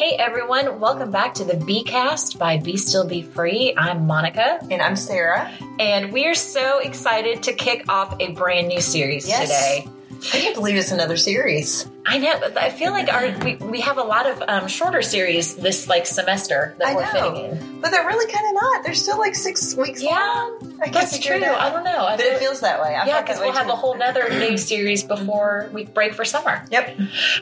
Hey 0.00 0.16
everyone, 0.16 0.80
welcome 0.80 1.10
back 1.10 1.34
to 1.34 1.44
the 1.44 1.58
B 1.58 1.84
Cast 1.84 2.38
by 2.38 2.56
Be 2.56 2.78
Still 2.78 3.06
Be 3.06 3.20
Free. 3.20 3.74
I'm 3.76 4.06
Monica, 4.06 4.58
And 4.70 4.80
I'm 4.80 4.96
Sarah. 4.96 5.52
and 5.78 6.10
we 6.10 6.24
are 6.24 6.34
so 6.34 6.78
excited 6.78 7.42
to 7.42 7.52
kick 7.52 7.84
off 7.86 8.16
a 8.18 8.32
brand 8.32 8.68
new 8.68 8.80
series 8.80 9.28
Yes. 9.28 9.42
today. 9.50 9.86
I 10.10 10.38
can't 10.38 10.54
believe 10.54 10.76
it's 10.76 10.90
another 10.90 11.18
series. 11.18 11.86
I 12.06 12.16
know, 12.16 12.40
but 12.40 12.56
I 12.56 12.70
feel 12.70 12.92
like 12.92 13.12
our 13.12 13.28
we, 13.44 13.56
we 13.56 13.80
have 13.82 13.98
a 13.98 14.02
lot 14.02 14.24
of 14.26 14.42
um, 14.48 14.68
shorter 14.68 15.02
series 15.02 15.56
this 15.56 15.86
like 15.86 16.06
semester 16.06 16.74
that 16.78 16.88
I 16.88 16.94
we're 16.94 17.02
know. 17.12 17.32
fitting 17.34 17.50
in. 17.58 17.80
But 17.82 17.90
they're 17.90 18.06
really 18.06 18.32
kind 18.32 18.46
of 18.48 18.54
not. 18.62 18.82
They're 18.84 18.94
still 18.94 19.18
like 19.18 19.34
six 19.34 19.74
weeks 19.74 20.02
Yeah, 20.02 20.12
long. 20.18 20.69
I 20.82 20.88
That's 20.90 21.16
figure 21.16 21.38
true. 21.38 21.46
it. 21.46 21.50
I 21.50 21.70
don't 21.70 21.84
know. 21.84 22.06
I 22.06 22.16
But 22.16 22.24
feel- 22.24 22.34
it 22.34 22.38
feels 22.38 22.60
that 22.60 22.80
way. 22.80 22.94
I 22.94 23.06
yeah, 23.06 23.20
because 23.22 23.38
we'll 23.38 23.52
have 23.52 23.68
a 23.68 23.76
whole 23.76 23.96
nother 23.96 24.28
new 24.38 24.56
series 24.56 25.04
before 25.04 25.68
we 25.72 25.84
break 25.84 26.14
for 26.14 26.24
summer, 26.24 26.64
Yep. 26.70 26.98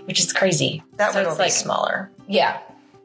which 0.06 0.20
is 0.20 0.32
crazy. 0.32 0.82
That 0.96 1.12
So 1.12 1.18
one 1.18 1.24
will 1.24 1.30
it's 1.32 1.38
be 1.38 1.42
like- 1.44 1.52
smaller. 1.52 2.10
Yeah, 2.26 2.58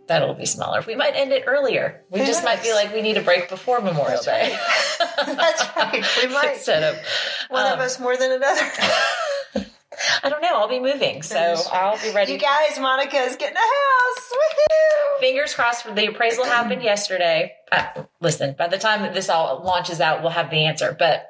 that'll 0.07 0.33
be 0.33 0.45
smaller. 0.45 0.83
We 0.85 0.95
might 0.95 1.15
end 1.15 1.31
it 1.31 1.43
earlier. 1.47 2.01
We 2.09 2.19
Who 2.21 2.25
just 2.25 2.43
might 2.43 2.61
be 2.63 2.73
like 2.73 2.93
we 2.93 3.01
need 3.01 3.17
a 3.17 3.21
break 3.21 3.47
before 3.49 3.79
Memorial 3.81 4.21
That's 4.23 4.25
Day. 4.25 4.57
That's 5.35 5.63
right. 5.77 6.03
We 6.21 6.27
might. 6.33 6.53
Instead 6.55 6.83
of 6.83 6.99
One 7.49 7.65
um, 7.67 7.73
of 7.73 7.79
us 7.79 7.99
more 7.99 8.17
than 8.17 8.31
another. 8.31 8.61
I 10.23 10.29
don't 10.29 10.41
know. 10.41 10.49
I'll 10.53 10.67
be 10.69 10.79
moving, 10.79 11.21
so 11.21 11.35
That 11.35 11.53
is 11.53 11.61
true. 11.67 11.71
I'll 11.77 12.01
be 12.01 12.11
ready. 12.13 12.33
you 12.33 12.39
guys, 12.39 12.79
Monica 12.79 13.17
is 13.17 13.35
getting 13.35 13.55
a 13.55 13.59
house. 13.59 14.31
Woohoo! 14.31 15.19
Fingers 15.19 15.53
crossed. 15.53 15.83
For 15.83 15.93
the 15.93 16.07
appraisal 16.07 16.45
happened 16.45 16.83
yesterday. 16.83 17.53
Uh, 17.71 18.03
listen, 18.19 18.55
by 18.57 18.67
the 18.67 18.77
time 18.77 19.01
that 19.03 19.13
this 19.13 19.29
all 19.29 19.61
launches 19.63 19.99
out, 20.01 20.21
we'll 20.21 20.31
have 20.31 20.49
the 20.49 20.65
answer. 20.65 20.95
But 20.97 21.29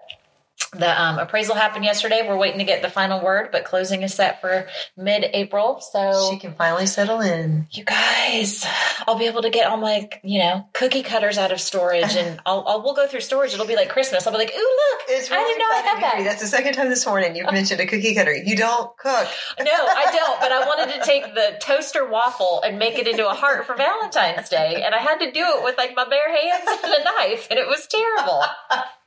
the 0.75 1.01
um, 1.01 1.19
appraisal 1.19 1.55
happened 1.55 1.85
yesterday. 1.85 2.25
We're 2.27 2.37
waiting 2.37 2.59
to 2.59 2.65
get 2.65 2.81
the 2.81 2.89
final 2.89 3.23
word, 3.23 3.49
but 3.51 3.63
closing 3.65 4.03
is 4.03 4.13
set 4.13 4.41
for 4.41 4.67
mid-April. 4.97 5.79
So 5.81 6.29
She 6.31 6.37
can 6.39 6.53
finally 6.55 6.85
settle 6.85 7.21
in. 7.21 7.67
you 7.71 7.83
guys, 7.83 8.65
I'll 9.07 9.17
be 9.17 9.25
able 9.27 9.41
to 9.43 9.49
get 9.49 9.67
all 9.67 9.77
my, 9.77 10.09
you 10.23 10.39
know, 10.39 10.67
cookie 10.73 11.03
cutters 11.03 11.37
out 11.37 11.51
of 11.51 11.59
storage, 11.61 12.15
and 12.15 12.39
I'll, 12.45 12.63
I'll 12.67 12.83
we'll 12.83 12.95
go 12.95 13.07
through 13.07 13.21
storage. 13.21 13.53
It'll 13.53 13.67
be 13.67 13.75
like 13.75 13.89
Christmas. 13.89 14.25
I'll 14.27 14.33
be 14.33 14.39
like, 14.39 14.53
ooh, 14.55 14.77
look, 14.91 15.01
It's 15.09 15.31
I 15.31 15.35
really 15.35 15.53
didn't 15.53 15.59
know 15.59 15.65
I 15.75 15.81
had 15.81 16.03
that. 16.03 16.23
That's 16.23 16.41
the 16.41 16.47
second 16.47 16.73
time 16.73 16.89
this 16.89 17.05
morning 17.05 17.35
you've 17.35 17.51
mentioned 17.51 17.79
a 17.81 17.85
cookie 17.85 18.15
cutter. 18.15 18.33
You 18.35 18.55
don't 18.55 18.95
cook. 18.97 19.27
No, 19.59 19.71
I 19.71 20.11
don't. 20.11 20.39
But 20.39 20.51
I 20.51 20.65
wanted 20.67 20.93
to 20.95 21.05
take 21.05 21.23
the 21.35 21.57
toaster 21.61 22.07
waffle 22.09 22.61
and 22.65 22.77
make 22.79 22.97
it 22.97 23.07
into 23.07 23.27
a 23.29 23.33
heart 23.33 23.65
for 23.65 23.75
Valentine's 23.75 24.49
Day, 24.49 24.81
and 24.83 24.93
I 24.93 24.99
had 24.99 25.17
to 25.19 25.31
do 25.31 25.39
it 25.41 25.63
with 25.63 25.77
like 25.77 25.95
my 25.95 26.05
bare 26.07 26.29
hands 26.29 26.67
and 26.83 26.93
a 26.93 27.03
knife, 27.03 27.47
and 27.49 27.59
it 27.59 27.67
was 27.67 27.87
terrible. 27.87 28.41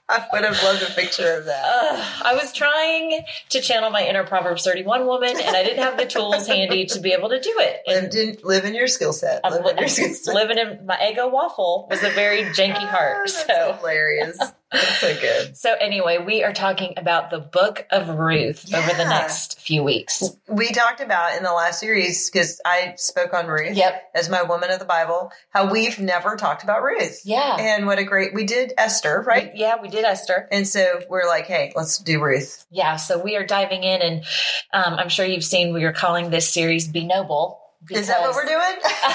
I 0.09 0.25
would 0.33 0.45
have 0.45 0.63
loved 0.63 0.83
a 0.83 0.93
picture 0.95 1.33
of 1.37 1.47
that. 1.47 1.65
Ugh, 1.65 2.23
I 2.25 2.35
was 2.35 2.53
trying 2.53 3.25
to 3.51 3.61
channel 3.61 3.91
my 3.91 4.07
inner 4.07 4.25
Proverbs 4.25 4.63
31 4.65 5.07
woman, 5.07 5.31
and 5.31 5.57
I 5.57 5.65
didn't 5.65 5.83
have 5.83 5.97
the 5.97 6.07
tools 6.07 6.47
handy 6.47 6.87
to 6.87 7.01
be 7.01 7.13
able 7.13 7.31
to 7.31 7.41
do 7.41 7.53
it. 7.59 7.81
And 7.87 8.13
Live 8.13 8.29
in, 8.29 8.37
live 8.45 8.65
in 8.65 8.75
your 8.75 8.87
skill 8.87 9.13
set. 9.13 9.43
Live 9.45 9.67
in 9.67 9.79
your 9.79 9.89
skill 9.89 10.15
set. 10.15 10.35
living 10.35 10.59
in 10.59 10.87
my 10.87 10.97
Eggo 10.97 11.31
waffle 11.31 11.89
was 11.91 12.03
a 12.05 12.11
very 12.11 12.43
janky 12.45 12.87
heart. 12.87 13.17
That's 13.27 13.47
So. 13.47 13.77
hilarious. 13.81 14.39
That's 14.73 14.99
so 14.99 15.15
good. 15.15 15.57
So 15.57 15.75
anyway, 15.75 16.19
we 16.19 16.43
are 16.43 16.53
talking 16.53 16.95
about 16.97 17.31
the 17.31 17.39
book 17.39 17.87
of 17.91 18.09
Ruth 18.09 18.73
over 18.75 18.89
the 18.97 19.05
next 19.05 19.61
few 19.61 19.85
weeks. 19.85 20.25
We 20.49 20.71
talked 20.73 21.01
about 21.01 21.37
in 21.37 21.45
the 21.45 21.53
last 21.53 21.79
series 21.79 22.29
because 22.29 22.61
I 22.65 22.95
spoke 22.97 23.33
on 23.33 23.47
Ruth 23.47 23.77
Yep. 23.77 24.11
as 24.15 24.29
my 24.29 24.43
woman 24.43 24.71
of 24.73 24.81
the 24.81 24.85
Bible. 24.85 25.31
How 25.51 25.71
we've 25.71 25.99
never 26.01 26.35
talked 26.37 26.65
about 26.65 26.83
Ruth. 26.83 27.21
Yeah. 27.25 27.57
And 27.59 27.87
what 27.87 28.01
a 28.01 28.05
great 28.05 28.35
we 28.35 28.45
did 28.45 28.73
Esther, 28.77 29.23
right? 29.27 29.53
Yeah, 29.55 29.81
we 29.81 29.89
did 29.89 30.05
Esther. 30.05 30.49
And 30.51 30.67
so 30.67 31.01
we're 31.09 31.27
like, 31.29 31.47
hey, 31.47 31.73
let's 31.77 31.99
do 31.99 32.21
Ruth. 32.21 32.67
Yeah, 32.71 32.97
so 32.97 33.19
we 33.23 33.37
are 33.37 33.47
diving 33.47 33.85
in, 33.85 34.03
and 34.03 34.25
um, 34.73 34.95
I'm 34.95 35.09
sure 35.09 35.25
you've 35.25 35.45
seen 35.45 35.73
we 35.75 35.85
are 35.85 35.93
calling 35.93 36.31
this 36.31 36.53
series 36.53 36.89
"Be 36.89 37.05
Noble." 37.05 37.61
Is 37.91 38.09
that 38.09 38.21
what 38.21 38.35
we're 38.35 38.47
doing? 38.47 38.77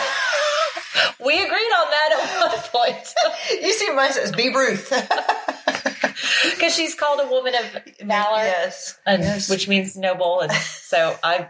We 1.24 1.34
agreed 1.36 1.46
on 1.50 1.88
that 1.92 2.12
at 2.12 2.50
one 2.52 2.61
point 2.72 3.14
you 3.62 3.74
see, 3.74 3.90
mine 3.92 4.12
says 4.12 4.32
be 4.32 4.50
Ruth. 4.54 4.90
because 6.52 6.76
she's 6.76 6.96
called 6.96 7.20
a 7.22 7.28
woman 7.28 7.54
of 7.56 7.84
valor, 8.08 8.44
yes. 8.44 9.00
and, 9.06 9.24
Yes. 9.24 9.50
which 9.50 9.68
means 9.68 9.96
noble, 9.96 10.42
and 10.42 10.52
so 10.52 11.16
I 11.24 11.48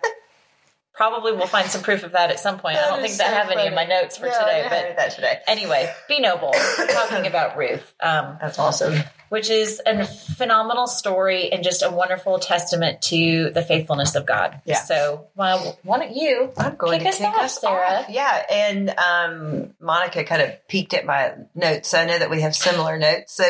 probably 0.93 1.33
we'll 1.33 1.47
find 1.47 1.69
some 1.69 1.81
proof 1.81 2.03
of 2.03 2.11
that 2.13 2.29
at 2.31 2.39
some 2.39 2.59
point. 2.59 2.77
I 2.77 2.87
don't 2.89 3.01
think 3.01 3.13
I 3.13 3.17
so 3.17 3.23
have 3.25 3.49
any 3.49 3.67
in 3.67 3.75
my 3.75 3.85
notes 3.85 4.17
for 4.17 4.25
No, 4.27 4.31
today, 4.39 4.63
but 4.69 4.97
that 4.97 5.11
today. 5.11 5.39
anyway, 5.47 5.93
"Be 6.07 6.19
Noble." 6.19 6.51
We're 6.77 6.87
talking 6.87 7.27
about 7.27 7.57
Ruth. 7.57 7.93
Um, 8.01 8.37
That's 8.41 8.59
awesome. 8.59 8.95
which 9.29 9.49
is 9.49 9.81
a 9.85 10.05
phenomenal 10.05 10.87
story 10.87 11.51
and 11.53 11.63
just 11.63 11.83
a 11.83 11.89
wonderful 11.89 12.37
testament 12.39 13.01
to 13.03 13.49
the 13.51 13.61
faithfulness 13.61 14.15
of 14.15 14.25
God. 14.25 14.59
Yeah. 14.65 14.75
So, 14.79 15.27
well, 15.35 15.79
why 15.83 15.99
don't 15.99 16.13
you 16.15 16.51
I'm 16.57 16.75
going 16.75 16.99
kick 16.99 17.03
to 17.03 17.09
us 17.09 17.17
kick 17.17 17.27
off, 17.27 17.41
us 17.43 17.61
Sarah? 17.61 17.99
off. 18.01 18.09
Yeah, 18.09 18.43
and 18.51 18.89
um, 18.89 19.73
Monica 19.79 20.23
kind 20.25 20.41
of 20.41 20.67
peeked 20.67 20.93
at 20.93 21.05
my 21.05 21.33
notes. 21.55 21.89
So 21.89 21.99
I 21.99 22.05
know 22.05 22.19
that 22.19 22.29
we 22.29 22.41
have 22.41 22.55
similar 22.55 22.97
notes. 22.97 23.33
So 23.33 23.45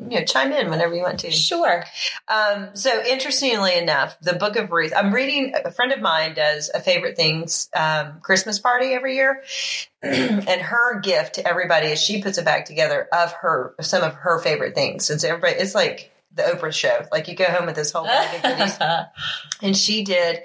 you 0.00 0.18
know, 0.18 0.24
chime 0.24 0.50
in 0.52 0.68
whenever 0.70 0.94
you 0.94 1.02
want 1.02 1.20
to. 1.20 1.30
Sure. 1.30 1.84
Um, 2.26 2.70
so 2.74 3.02
interestingly 3.04 3.76
enough, 3.78 4.18
the 4.20 4.32
Book 4.32 4.56
of 4.56 4.72
Ruth. 4.72 4.92
I'm 4.96 5.14
reading. 5.14 5.54
A 5.64 5.70
friend 5.70 5.92
of 5.92 6.00
mine 6.00 6.34
does 6.34 6.63
a 6.72 6.80
favorite 6.80 7.16
things 7.16 7.68
um, 7.74 8.20
Christmas 8.20 8.58
party 8.58 8.92
every 8.94 9.16
year, 9.16 9.42
and 10.02 10.60
her 10.60 11.00
gift 11.00 11.36
to 11.36 11.48
everybody 11.48 11.88
is 11.88 12.00
she 12.02 12.22
puts 12.22 12.38
a 12.38 12.42
bag 12.42 12.64
together 12.66 13.08
of 13.12 13.32
her 13.32 13.74
some 13.80 14.02
of 14.02 14.14
her 14.14 14.38
favorite 14.38 14.74
things. 14.74 15.10
And 15.10 15.20
so 15.20 15.28
everybody, 15.28 15.54
it's 15.54 15.74
like 15.74 16.10
the 16.34 16.42
Oprah 16.42 16.72
show. 16.72 17.06
Like 17.12 17.28
you 17.28 17.36
go 17.36 17.44
home 17.44 17.66
with 17.66 17.76
this 17.76 17.92
whole 17.92 18.04
bag 18.04 18.36
of 18.36 18.42
goodies. 18.58 18.78
and 19.62 19.76
she 19.76 20.04
did 20.04 20.40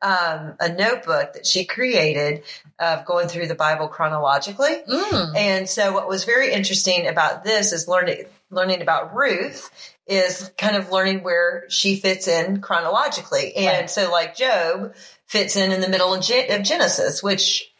um, 0.00 0.54
a 0.60 0.72
notebook 0.72 1.34
that 1.34 1.46
she 1.46 1.64
created 1.64 2.44
of 2.78 3.04
going 3.04 3.28
through 3.28 3.48
the 3.48 3.54
Bible 3.54 3.88
chronologically. 3.88 4.82
Mm. 4.88 5.36
And 5.36 5.68
so, 5.68 5.92
what 5.92 6.08
was 6.08 6.24
very 6.24 6.52
interesting 6.52 7.06
about 7.06 7.44
this 7.44 7.72
is 7.72 7.88
learning 7.88 8.24
learning 8.50 8.82
about 8.82 9.14
Ruth 9.14 9.70
is 10.06 10.50
kind 10.58 10.76
of 10.76 10.90
learning 10.90 11.22
where 11.22 11.64
she 11.68 11.96
fits 11.96 12.28
in 12.28 12.60
chronologically. 12.60 13.56
And 13.56 13.80
Right. 13.82 13.90
so, 13.90 14.10
like 14.10 14.36
Job 14.36 14.94
fits 15.32 15.56
in 15.56 15.72
in 15.72 15.80
the 15.80 15.88
middle 15.88 16.12
of, 16.14 16.22
Genesis, 16.22 17.22
which 17.22 17.70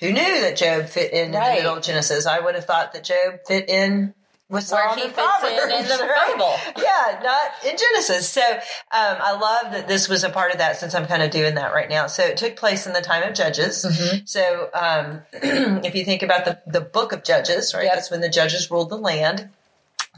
who 0.00 0.10
knew 0.12 0.40
that 0.40 0.56
Job 0.56 0.86
fit 0.86 1.12
in 1.12 1.26
in 1.26 1.32
the 1.32 1.38
middle 1.38 1.76
of 1.76 1.82
Genesis? 1.82 2.26
I 2.26 2.40
would 2.40 2.54
have 2.54 2.64
thought 2.64 2.92
that 2.94 3.04
Job 3.04 3.40
fit 3.46 3.68
in 3.68 4.14
with 4.48 4.70
Where 4.70 4.88
Psalm 4.88 4.98
he 4.98 5.04
and 5.04 5.12
fits 5.12 5.42
in 5.44 5.52
in 5.52 5.58
Proverbs, 5.86 5.98
the 5.98 6.04
right? 6.04 6.32
Bible. 6.38 6.54
yeah, 6.82 7.20
not 7.22 7.50
in 7.70 7.76
Genesis. 7.78 8.28
So 8.28 8.42
um, 8.42 8.58
I 8.92 9.32
love 9.32 9.72
that 9.72 9.88
this 9.88 10.08
was 10.08 10.22
a 10.24 10.30
part 10.30 10.52
of 10.52 10.58
that 10.58 10.76
since 10.78 10.94
I'm 10.94 11.06
kind 11.06 11.22
of 11.22 11.30
doing 11.30 11.54
that 11.54 11.72
right 11.72 11.88
now. 11.88 12.06
So 12.08 12.22
it 12.24 12.36
took 12.36 12.56
place 12.56 12.86
in 12.86 12.92
the 12.92 13.00
time 13.00 13.22
of 13.22 13.34
Judges. 13.34 13.84
Mhm. 13.88 14.28
So 14.28 14.68
um, 14.74 15.22
if 15.84 15.94
you 15.94 16.04
think 16.04 16.22
about 16.22 16.44
the, 16.44 16.60
the 16.66 16.80
book 16.82 17.12
of 17.12 17.24
Judges, 17.24 17.72
right, 17.74 17.84
Yep. 17.84 17.94
that's 17.94 18.10
when 18.10 18.20
the 18.20 18.28
judges 18.28 18.70
ruled 18.70 18.90
the 18.90 18.98
land. 18.98 19.48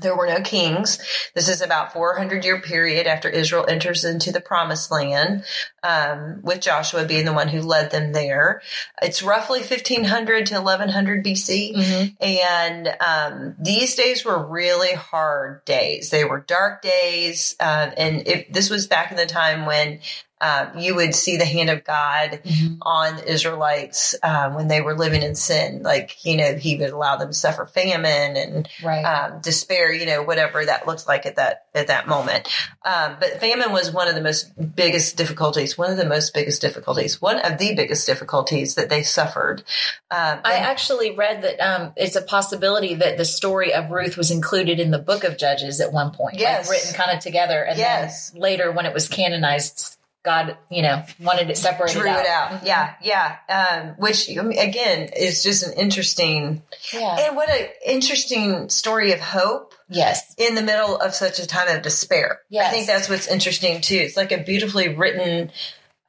There 0.01 0.17
were 0.17 0.27
no 0.27 0.41
kings. 0.41 0.99
This 1.35 1.49
is 1.49 1.61
about 1.61 1.93
400 1.93 2.45
year 2.45 2.61
period 2.61 3.07
after 3.07 3.29
Israel 3.29 3.65
enters 3.69 4.05
into 4.05 4.31
the 4.33 4.41
promised 4.41 4.91
land, 4.91 5.45
um, 5.83 6.41
with 6.43 6.61
Joshua 6.61 7.05
being 7.05 7.25
the 7.25 7.33
one 7.33 7.49
who 7.49 7.63
led 7.63 7.91
them 7.91 8.13
there. 8.13 8.63
It's 9.01 9.23
roughly 9.23 9.61
1500 9.61 10.47
to 10.47 10.55
1100 10.55 11.25
BC. 11.25 11.75
Mhm. 11.75 12.17
And 12.21 12.97
um, 13.01 13.55
these 13.59 13.95
days 13.95 14.25
were 14.25 14.47
really 14.47 14.93
hard 14.93 15.65
days. 15.65 16.11
They 16.11 16.25
were 16.25 16.41
dark 16.41 16.83
days. 16.83 17.57
Um, 17.61 17.93
and 17.97 18.29
it, 18.29 18.53
this 18.53 18.69
was 18.71 18.87
back 18.87 19.11
in 19.11 19.17
the 19.17 19.27
time 19.27 19.67
when 19.67 20.01
um, 20.41 20.79
you 20.79 20.95
would 20.95 21.15
see 21.15 21.37
the 21.37 21.45
hand 21.45 21.71
of 21.71 21.83
God 21.85 22.41
Mhm. 22.45 22.79
on 22.83 23.17
the 23.17 23.31
Israelites 23.31 24.15
um, 24.23 24.55
when 24.55 24.69
they 24.69 24.81
were 24.81 24.95
living 24.95 25.23
in 25.23 25.35
sin. 25.35 25.83
Like, 25.83 26.25
you 26.25 26.37
know, 26.37 26.55
he 26.55 26.77
would 26.77 26.91
allow 26.91 27.17
them 27.17 27.29
to 27.29 27.35
suffer 27.35 27.65
famine 27.67 28.37
and 28.37 28.69
Right. 28.83 29.03
um, 29.05 29.41
despair, 29.41 29.93
you 29.93 30.05
know, 30.07 30.23
whatever 30.23 30.65
that 30.65 30.87
looked 30.87 31.07
like 31.09 31.25
at 31.27 31.37
that 31.37 31.65
at 31.75 31.87
that 31.89 32.07
moment. 32.09 32.49
Um, 32.85 33.17
but 33.21 33.41
famine 33.41 33.73
was 33.73 33.91
one 33.91 34.09
of 34.09 34.15
the 34.15 34.21
most 34.23 34.51
biggest 34.77 35.17
difficulties, 35.17 35.77
one 35.77 35.91
of 35.91 35.97
the 35.97 36.07
most 36.07 36.33
biggest 36.35 36.61
difficulties, 36.61 37.21
one 37.21 37.39
of 37.39 37.59
the 37.59 37.75
biggest 37.75 38.07
difficulties 38.07 38.75
that 38.77 38.89
they 38.89 39.03
suffered. 39.03 39.63
Um, 40.11 40.41
I 40.45 40.55
actually 40.55 41.15
read 41.15 41.43
that 41.43 41.61
um, 41.61 41.93
it's 41.97 42.17
a 42.17 42.23
possibility 42.23 42.95
that 42.95 43.17
the 43.19 43.25
story 43.25 43.73
of 43.75 43.91
Ruth 43.91 44.17
was 44.17 44.31
included 44.31 44.81
in 44.81 44.91
the 44.91 44.99
book 44.99 45.25
of 45.25 45.37
Judges 45.37 45.81
at 45.81 45.93
one 45.93 46.13
point, 46.13 46.39
Yes. 46.39 46.69
like 46.69 46.79
written 46.79 46.95
kind 46.95 47.11
of 47.17 47.23
together, 47.23 47.63
and 47.63 47.79
Yes. 47.79 48.31
then 48.31 48.41
later 48.41 48.71
when 48.73 48.87
it 48.87 48.95
was 48.95 49.09
canonized, 49.09 49.96
God, 50.27 50.59
you 50.69 50.83
know, 50.83 51.03
wanted 51.21 51.49
it 51.49 51.57
separated 51.57 52.01
drew 52.01 52.09
out. 52.09 52.19
it 52.21 52.27
out. 52.27 52.51
Mhm. 52.51 52.67
Yeah, 52.67 52.95
yeah. 53.01 53.37
Um, 53.49 53.95
which 53.97 54.29
again 54.29 55.09
is 55.17 55.43
just 55.43 55.63
an 55.65 55.73
interesting 55.75 56.63
Yeah. 56.93 57.17
and 57.21 57.37
what 57.37 57.49
an 57.49 57.69
interesting 57.87 58.69
story 58.69 59.13
of 59.13 59.21
hope 59.21 59.73
Yes. 59.89 60.35
in 60.37 60.57
the 60.57 60.63
middle 60.63 60.97
of 60.99 61.15
such 61.15 61.39
a 61.39 61.47
time 61.47 61.69
of 61.69 61.83
despair. 61.83 62.41
Yes. 62.51 62.67
I 62.67 62.71
think 62.73 62.87
that's 62.89 63.09
what's 63.09 63.29
interesting 63.29 63.81
too. 63.81 63.95
It's 63.99 64.17
like 64.17 64.33
a 64.33 64.39
beautifully 64.39 64.89
written 64.89 65.53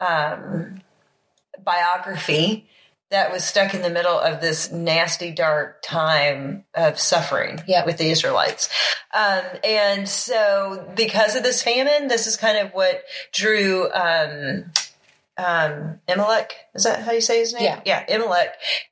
um, 0.00 0.82
biography 1.64 2.68
that 3.10 3.32
was 3.32 3.44
stuck 3.44 3.74
in 3.74 3.82
the 3.82 3.90
middle 3.90 4.18
of 4.18 4.40
this 4.40 4.70
nasty, 4.70 5.30
dark 5.30 5.82
time 5.82 6.64
of 6.74 6.98
suffering 7.00 7.60
Yep. 7.66 7.86
with 7.86 7.98
the 7.98 8.10
Israelites. 8.10 8.68
Um, 9.14 9.42
and 9.64 10.08
so, 10.08 10.90
because 10.94 11.34
of 11.36 11.42
this 11.42 11.62
famine, 11.62 12.08
this 12.08 12.26
is 12.26 12.36
kind 12.36 12.58
of 12.58 12.72
what 12.72 13.02
drew 13.32 13.90
um, 13.92 14.70
um, 15.38 16.00
Imelech. 16.08 16.50
Is 16.74 16.84
that 16.84 17.02
how 17.02 17.12
you 17.12 17.20
say 17.20 17.38
his 17.38 17.54
name? 17.54 17.62
Yeah. 17.62 17.80
Yeah, 17.86 18.04
Imelech 18.06 18.48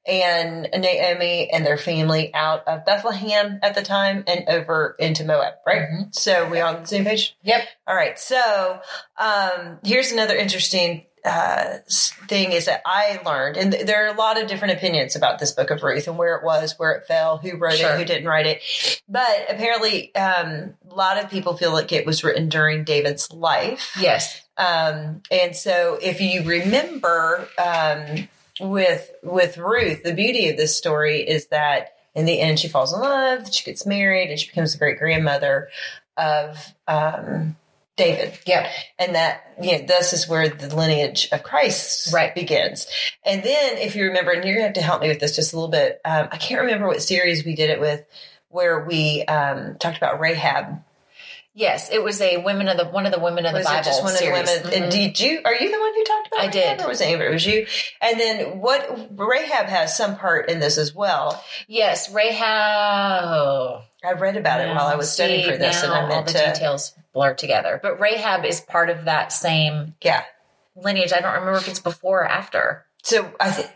and 0.07 0.69
Naomi 0.77 1.51
and 1.53 1.67
their 1.67 1.77
family 1.77 2.33
out 2.35 2.67
of 2.69 2.87
Bethlehem 2.87 3.59
at 3.63 3.75
the 3.75 3.83
time 3.83 4.23
and 4.27 4.49
over 4.49 4.95
into 4.99 5.25
Moab, 5.25 5.55
right? 5.67 5.83
Mhm. 5.83 6.15
So 6.15 6.49
we 6.49 6.61
on 6.61 6.83
the 6.83 6.87
same 6.87 7.05
page? 7.05 7.37
Yep. 7.43 7.63
All 7.87 7.97
right. 7.97 8.19
So 8.19 8.81
um, 9.19 9.81
here's 9.85 10.13
another 10.13 10.37
interesting 10.37 11.07
uh, 11.27 11.79
thing 11.87 12.53
is 12.53 12.67
that 12.67 12.81
I 12.87 13.21
learned, 13.27 13.57
and 13.57 13.73
th- 13.73 13.85
there 13.87 14.07
are 14.07 14.15
a 14.15 14.17
lot 14.17 14.41
of 14.41 14.49
different 14.49 14.75
opinions 14.75 15.17
about 15.17 15.39
this 15.39 15.53
book 15.53 15.71
of 15.71 15.83
Ruth 15.83 16.07
and 16.07 16.17
where 16.17 16.37
it 16.37 16.45
was, 16.45 16.75
where 16.79 16.93
it 16.93 17.07
fell, 17.07 17.39
who 17.39 17.57
wrote 17.57 17.75
Sure. 17.75 17.91
it, 17.95 17.99
who 17.99 18.05
didn't 18.05 18.29
write 18.29 18.47
it. 18.47 18.63
But 19.09 19.47
apparently, 19.51 20.15
um, 20.15 20.75
a 20.89 20.95
lot 20.95 21.23
of 21.23 21.29
people 21.31 21.57
feel 21.57 21.73
like 21.73 21.91
it 21.93 22.07
was 22.07 22.23
written 22.23 22.49
during 22.49 22.85
David's 22.85 23.33
life. 23.33 23.97
Yes. 24.01 24.41
Um, 24.57 25.23
and 25.31 25.55
so 25.55 25.99
if 26.01 26.21
you 26.21 26.45
remember, 26.45 27.49
um, 27.59 28.29
with, 28.61 29.11
with 29.23 29.59
Ruth, 29.59 30.03
the 30.05 30.15
beauty 30.15 30.49
of 30.49 30.57
this 30.57 30.75
story 30.77 31.21
is 31.21 31.49
that 31.49 31.95
in 32.15 32.25
the 32.25 32.41
end, 32.41 32.59
she 32.59 32.69
falls 32.69 32.95
in 32.95 33.01
love, 33.01 33.53
she 33.53 33.65
gets 33.65 33.85
married, 33.85 34.31
and 34.31 34.39
she 34.41 34.49
becomes 34.49 34.73
the 34.73 34.79
great 34.79 34.99
grandmother 34.99 35.69
of, 36.17 36.73
um, 36.89 37.57
David. 37.97 38.39
Yeah. 38.47 38.71
And 38.99 39.15
that, 39.15 39.55
you 39.61 39.73
know, 39.79 39.87
this 39.87 40.13
is 40.13 40.29
where 40.29 40.49
the 40.49 40.75
lineage 40.77 41.29
of 41.33 41.43
Christ 41.43 42.13
Right. 42.13 42.35
begins. 42.35 42.87
And 43.25 43.43
then 43.43 43.79
if 43.79 43.97
you 43.97 44.05
remember, 44.09 44.33
and 44.33 44.45
you're 44.45 44.55
going 44.55 44.65
to 44.65 44.69
have 44.69 44.75
to 44.75 44.83
help 44.83 45.01
me 45.01 45.09
with 45.09 45.19
this 45.21 45.35
just 45.37 45.53
a 45.53 45.57
little 45.57 45.71
bit. 45.71 46.01
Um, 46.05 46.29
I 46.31 46.37
can't 46.37 46.61
remember 46.61 46.87
what 46.89 47.03
series 47.03 47.45
we 47.45 47.55
did 47.55 47.71
it 47.71 47.81
with 47.81 48.05
where 48.51 48.85
we, 48.85 49.25
um, 49.25 49.77
talked 49.79 49.97
about 49.97 50.21
Rahab. 50.21 50.83
Yes. 51.59 51.89
It 51.91 52.03
was 52.05 52.21
a 52.21 52.37
women 52.37 52.69
of 52.69 52.77
the 52.77 52.85
one 52.85 53.07
of 53.07 53.13
the 53.13 53.19
women 53.19 53.47
of 53.47 53.53
the 53.53 53.61
was 53.61 53.67
Bible 53.67 53.81
it 53.81 53.85
just 53.85 54.03
one 54.03 54.13
series. 54.13 54.41
of 54.41 54.47
the 54.65 54.69
women? 54.69 54.83
And 54.83 54.93
Mhm. 54.93 54.95
did 54.95 55.21
you? 55.21 55.41
Are 55.43 55.55
you 55.55 55.73
the 55.73 55.81
one 55.81 55.95
who 55.95 56.05
talked 56.05 56.27
about? 56.29 56.41
I 56.41 56.47
did. 56.49 56.83
Or 56.83 56.89
was 56.89 57.01
it 57.01 57.07
Amber? 57.09 57.25
It 57.25 57.33
was 57.33 57.47
you. 57.47 57.67
And 58.03 58.21
then 58.21 58.61
what? 58.61 59.09
Rahab 59.19 59.67
has 59.69 59.97
some 59.97 60.19
part 60.19 60.51
in 60.51 60.61
this 60.61 60.77
as 60.77 60.95
well. 60.95 61.43
Yes, 61.67 62.11
Rahab. 62.11 63.85
I 64.07 64.13
read 64.13 64.37
about 64.37 64.61
it 64.61 64.69
while 64.69 64.87
I 64.87 64.95
was 64.95 65.11
studying 65.11 65.45
See, 65.45 65.51
for 65.51 65.57
this, 65.59 65.83
and 65.83 65.93
I 65.93 66.09
all 66.11 66.23
the 66.23 66.33
to. 66.33 66.53
details 66.53 66.95
blur 67.13 67.35
together. 67.35 67.81
But 67.83 67.99
Rahab 68.01 68.45
is 68.45 68.61
part 68.61 68.89
of 68.91 69.07
that 69.07 69.33
same 69.33 69.95
Yeah. 70.01 70.23
lineage. 70.77 71.13
I 71.13 71.21
don't 71.21 71.33
remember 71.35 71.59
if 71.59 71.69
it's 71.69 71.81
before 71.81 72.21
or 72.23 72.27
after. 72.29 72.87
So 73.03 73.33
I 73.41 73.51
think. 73.51 73.71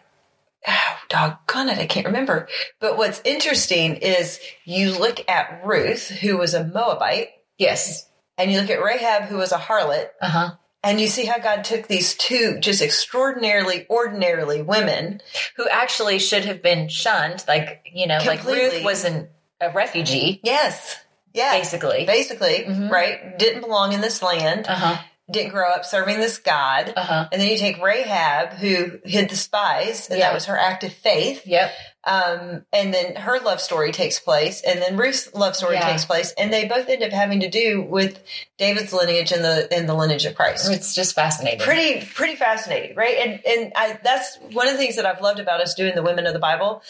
Oh, 0.68 0.96
doggone 1.08 1.70
it, 1.70 1.78
I 1.78 1.86
can't 1.86 2.04
remember. 2.06 2.46
But 2.80 2.98
what's 2.98 3.22
interesting 3.24 3.96
is 3.96 4.38
you 4.66 4.92
look 4.96 5.26
at 5.28 5.62
Ruth, 5.64 6.08
who 6.08 6.36
was 6.36 6.52
a 6.52 6.64
Moabite, 6.64 7.28
Yes. 7.56 8.06
and 8.36 8.52
you 8.52 8.60
look 8.60 8.68
at 8.68 8.82
Rahab, 8.82 9.22
who 9.24 9.38
was 9.38 9.52
a 9.52 9.58
harlot, 9.58 10.10
Uh 10.20 10.28
huh. 10.28 10.50
and 10.82 11.00
you 11.00 11.06
see 11.06 11.24
how 11.24 11.38
God 11.38 11.64
took 11.64 11.86
these 11.88 12.14
two 12.14 12.58
just 12.60 12.82
extraordinarily, 12.82 13.86
ordinarily 13.88 14.60
women. 14.60 15.22
Who 15.56 15.66
actually 15.68 16.18
should 16.18 16.44
have 16.44 16.62
been 16.62 16.88
shunned. 16.88 17.42
Like, 17.48 17.82
you 17.90 18.06
know, 18.06 18.18
like 18.26 18.44
Ruth 18.44 18.84
was 18.84 19.04
an, 19.06 19.28
a 19.60 19.70
refugee, 19.70 20.40
Yes. 20.42 20.96
Yeah. 21.34 21.52
basically. 21.52 22.04
Basically, 22.06 22.64
Mhm. 22.68 22.90
right? 22.90 23.38
Didn't 23.38 23.60
belong 23.60 23.92
in 23.92 24.00
this 24.00 24.22
land. 24.22 24.66
Uh 24.68 24.74
huh. 24.74 25.02
Didn't 25.30 25.50
grow 25.52 25.70
up 25.70 25.84
serving 25.84 26.18
this 26.20 26.38
God. 26.38 26.92
Uh 26.96 27.02
huh. 27.02 27.28
And 27.32 27.40
then 27.40 27.48
you 27.50 27.56
take 27.58 27.82
Rahab, 27.82 28.54
who 28.54 28.98
hid 29.04 29.28
the 29.30 29.36
spies, 29.36 30.08
and 30.10 30.18
Yeah. 30.18 30.28
that 30.28 30.34
was 30.34 30.46
her 30.46 30.58
act 30.58 30.84
of 30.84 30.92
faith. 30.92 31.46
Yep. 31.46 31.72
Um, 32.02 32.64
and 32.72 32.94
then 32.94 33.14
her 33.16 33.38
love 33.40 33.60
story 33.60 33.92
takes 33.92 34.18
place, 34.18 34.62
and 34.62 34.80
then 34.80 34.96
Ruth's 34.96 35.34
love 35.34 35.54
story 35.54 35.74
Yeah. 35.74 35.90
takes 35.90 36.06
place, 36.06 36.32
and 36.38 36.50
they 36.50 36.64
both 36.64 36.88
end 36.88 37.02
up 37.02 37.10
having 37.12 37.40
to 37.40 37.50
do 37.50 37.82
with 37.82 38.18
David's 38.56 38.92
lineage 38.94 39.32
and 39.32 39.44
the 39.44 39.68
and 39.70 39.86
the 39.86 39.92
lineage 39.94 40.24
of 40.24 40.34
Christ. 40.34 40.70
It's 40.70 40.94
just 40.94 41.14
fascinating. 41.14 41.60
Pretty 41.60 42.06
pretty 42.06 42.36
fascinating, 42.36 42.96
right? 42.96 43.18
And 43.18 43.40
and 43.46 43.72
I 43.76 43.98
that's 44.02 44.38
one 44.52 44.66
of 44.66 44.72
the 44.72 44.78
things 44.78 44.96
that 44.96 45.04
I've 45.04 45.20
loved 45.20 45.40
about 45.40 45.60
us 45.60 45.74
doing 45.74 45.94
the 45.94 46.02
Women 46.02 46.26
of 46.26 46.32
the 46.32 46.38
Bible 46.38 46.82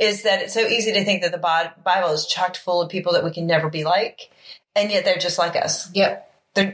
is 0.00 0.22
that 0.24 0.42
it's 0.42 0.54
so 0.54 0.66
easy 0.66 0.92
to 0.92 1.04
think 1.04 1.22
that 1.22 1.30
the 1.30 1.38
Bible 1.84 2.08
is 2.10 2.26
chocked 2.26 2.56
full 2.56 2.82
of 2.82 2.88
people 2.90 3.12
that 3.12 3.22
we 3.24 3.30
can 3.30 3.46
never 3.46 3.70
be 3.70 3.84
like, 3.84 4.28
and 4.74 4.90
yet 4.90 5.04
they're 5.04 5.18
just 5.18 5.38
like 5.38 5.54
us. 5.54 5.88
Yep. 5.94 6.27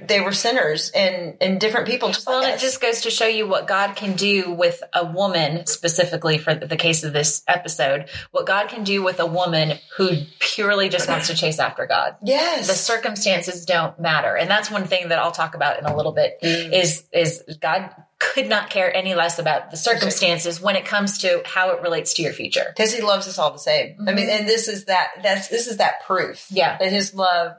They 0.06 0.20
were 0.20 0.32
sinners 0.32 0.90
and 0.94 1.36
and 1.40 1.60
different 1.60 1.86
people 1.86 2.08
just 2.08 2.26
Well, 2.26 2.40
like 2.40 2.50
it 2.52 2.54
us. 2.56 2.60
just 2.62 2.80
goes 2.80 3.02
to 3.02 3.10
show 3.10 3.26
you 3.26 3.46
what 3.46 3.66
God 3.66 3.96
can 3.96 4.14
do 4.14 4.52
with 4.52 4.82
a 4.92 5.04
woman, 5.04 5.66
specifically 5.66 6.38
for 6.38 6.54
the 6.54 6.76
case 6.76 7.04
of 7.04 7.12
this 7.12 7.42
episode, 7.48 8.08
what 8.30 8.46
God 8.46 8.68
can 8.68 8.84
do 8.84 9.02
with 9.02 9.20
a 9.20 9.26
woman 9.26 9.78
who 9.96 10.10
purely 10.40 10.88
just 10.88 11.08
wants 11.08 11.28
to 11.28 11.34
chase 11.34 11.58
after 11.58 11.86
God. 11.86 12.16
yes, 12.22 12.66
The 12.68 12.74
circumstances 12.74 13.64
don't 13.66 13.98
matter. 14.00 14.36
And 14.36 14.50
that's 14.50 14.70
one 14.70 14.84
thing 14.84 15.08
that 15.08 15.18
I'll 15.18 15.32
talk 15.32 15.54
about 15.54 15.78
in 15.78 15.84
a 15.86 15.96
little 15.96 16.12
bit 16.12 16.38
Mm. 16.42 16.72
is 16.72 17.04
is 17.12 17.42
God 17.60 17.90
could 18.18 18.48
not 18.48 18.70
care 18.70 18.94
any 18.94 19.14
less 19.14 19.38
about 19.38 19.70
the 19.70 19.76
circumstances 19.76 20.60
when 20.60 20.76
it 20.76 20.86
comes 20.86 21.18
to 21.18 21.42
how 21.44 21.70
it 21.70 21.82
relates 21.82 22.14
to 22.14 22.22
your 22.22 22.32
future. 22.32 22.72
because 22.74 22.94
he 22.94 23.02
loves 23.02 23.28
us 23.28 23.38
all 23.38 23.50
the 23.52 23.58
same. 23.58 23.96
I 24.08 24.12
mean, 24.12 24.30
and 24.30 24.48
this 24.48 24.66
is 24.68 24.86
that 24.86 25.08
that's 25.22 25.48
this 25.48 25.66
is 25.66 25.76
that 25.78 26.02
proof. 26.06 26.46
Yeah. 26.50 26.78
that 26.78 26.90
his 26.90 27.14
love 27.14 27.52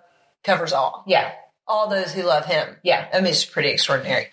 covers 0.44 0.74
all, 0.74 1.04
Yeah. 1.08 1.32
All 1.68 1.90
those 1.90 2.14
who 2.14 2.24
love 2.24 2.46
him. 2.46 2.78
Yeah. 2.84 3.08
I 3.14 3.18
mean, 3.18 3.28
it's 3.28 3.46
pretty 3.46 3.70
extraordinary. 3.70 4.28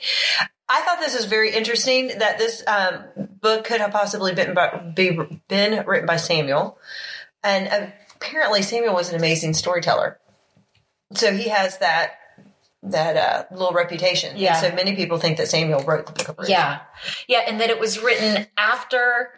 I 0.68 0.80
thought 0.82 1.00
this 1.00 1.14
was 1.14 1.26
very 1.26 1.52
interesting 1.54 2.08
that 2.18 2.38
this 2.38 2.62
um, 2.66 3.04
book 3.40 3.64
could 3.64 3.80
have 3.80 3.90
possibly 3.90 4.34
been 4.34 4.54
by, 4.54 4.92
be 4.94 5.18
been 5.48 5.84
written 5.86 6.06
by 6.06 6.16
Samuel, 6.16 6.78
and 7.44 7.92
apparently 8.16 8.62
Samuel 8.62 8.94
was 8.94 9.10
an 9.10 9.16
amazing 9.16 9.52
storyteller. 9.52 10.18
So 11.12 11.34
he 11.34 11.50
has 11.50 11.78
that 11.78 12.12
that 12.84 13.16
uh, 13.16 13.54
little 13.54 13.74
reputation. 13.74 14.36
Yeah. 14.36 14.56
And 14.56 14.66
so 14.66 14.74
many 14.74 14.96
people 14.96 15.18
think 15.18 15.36
that 15.36 15.48
Samuel 15.48 15.82
wrote 15.84 16.06
the 16.06 16.12
book 16.12 16.28
of 16.30 16.38
Ruth. 16.38 16.48
Yeah. 16.48 16.80
Yeah. 17.28 17.40
And 17.46 17.60
that 17.60 17.68
it 17.68 17.78
was 17.78 18.02
written 18.02 18.46
after 18.56 19.30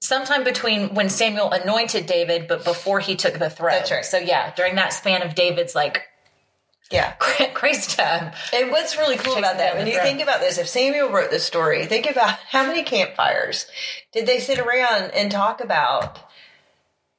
sometime 0.00 0.42
between 0.42 0.94
when 0.94 1.08
Samuel 1.08 1.50
anointed 1.50 2.06
David, 2.06 2.48
but 2.48 2.64
before 2.64 2.98
he 2.98 3.14
took 3.14 3.38
the 3.38 3.50
throne. 3.50 3.72
That's 3.72 3.90
right. 3.90 4.04
So 4.04 4.18
yeah, 4.18 4.52
during 4.54 4.76
that 4.76 4.92
span 4.92 5.22
of 5.22 5.34
David's 5.34 5.74
like 5.74 6.02
yeah. 6.92 7.12
crazy 7.54 7.96
time. 7.96 8.26
Um, 8.26 8.32
and 8.52 8.70
what's 8.70 8.96
really 8.96 9.16
cool 9.16 9.36
about 9.36 9.58
that, 9.58 9.76
when 9.76 9.86
you 9.86 9.98
think 10.00 10.20
about 10.20 10.40
this, 10.40 10.58
if 10.58 10.68
Samuel 10.68 11.10
wrote 11.10 11.30
this 11.30 11.44
story, 11.44 11.86
think 11.86 12.08
about 12.10 12.30
how 12.50 12.66
many 12.66 12.82
campfires 12.82 13.66
did 14.12 14.26
they 14.26 14.38
sit 14.38 14.58
around 14.58 15.10
and 15.12 15.30
talk 15.30 15.60
about 15.60 16.18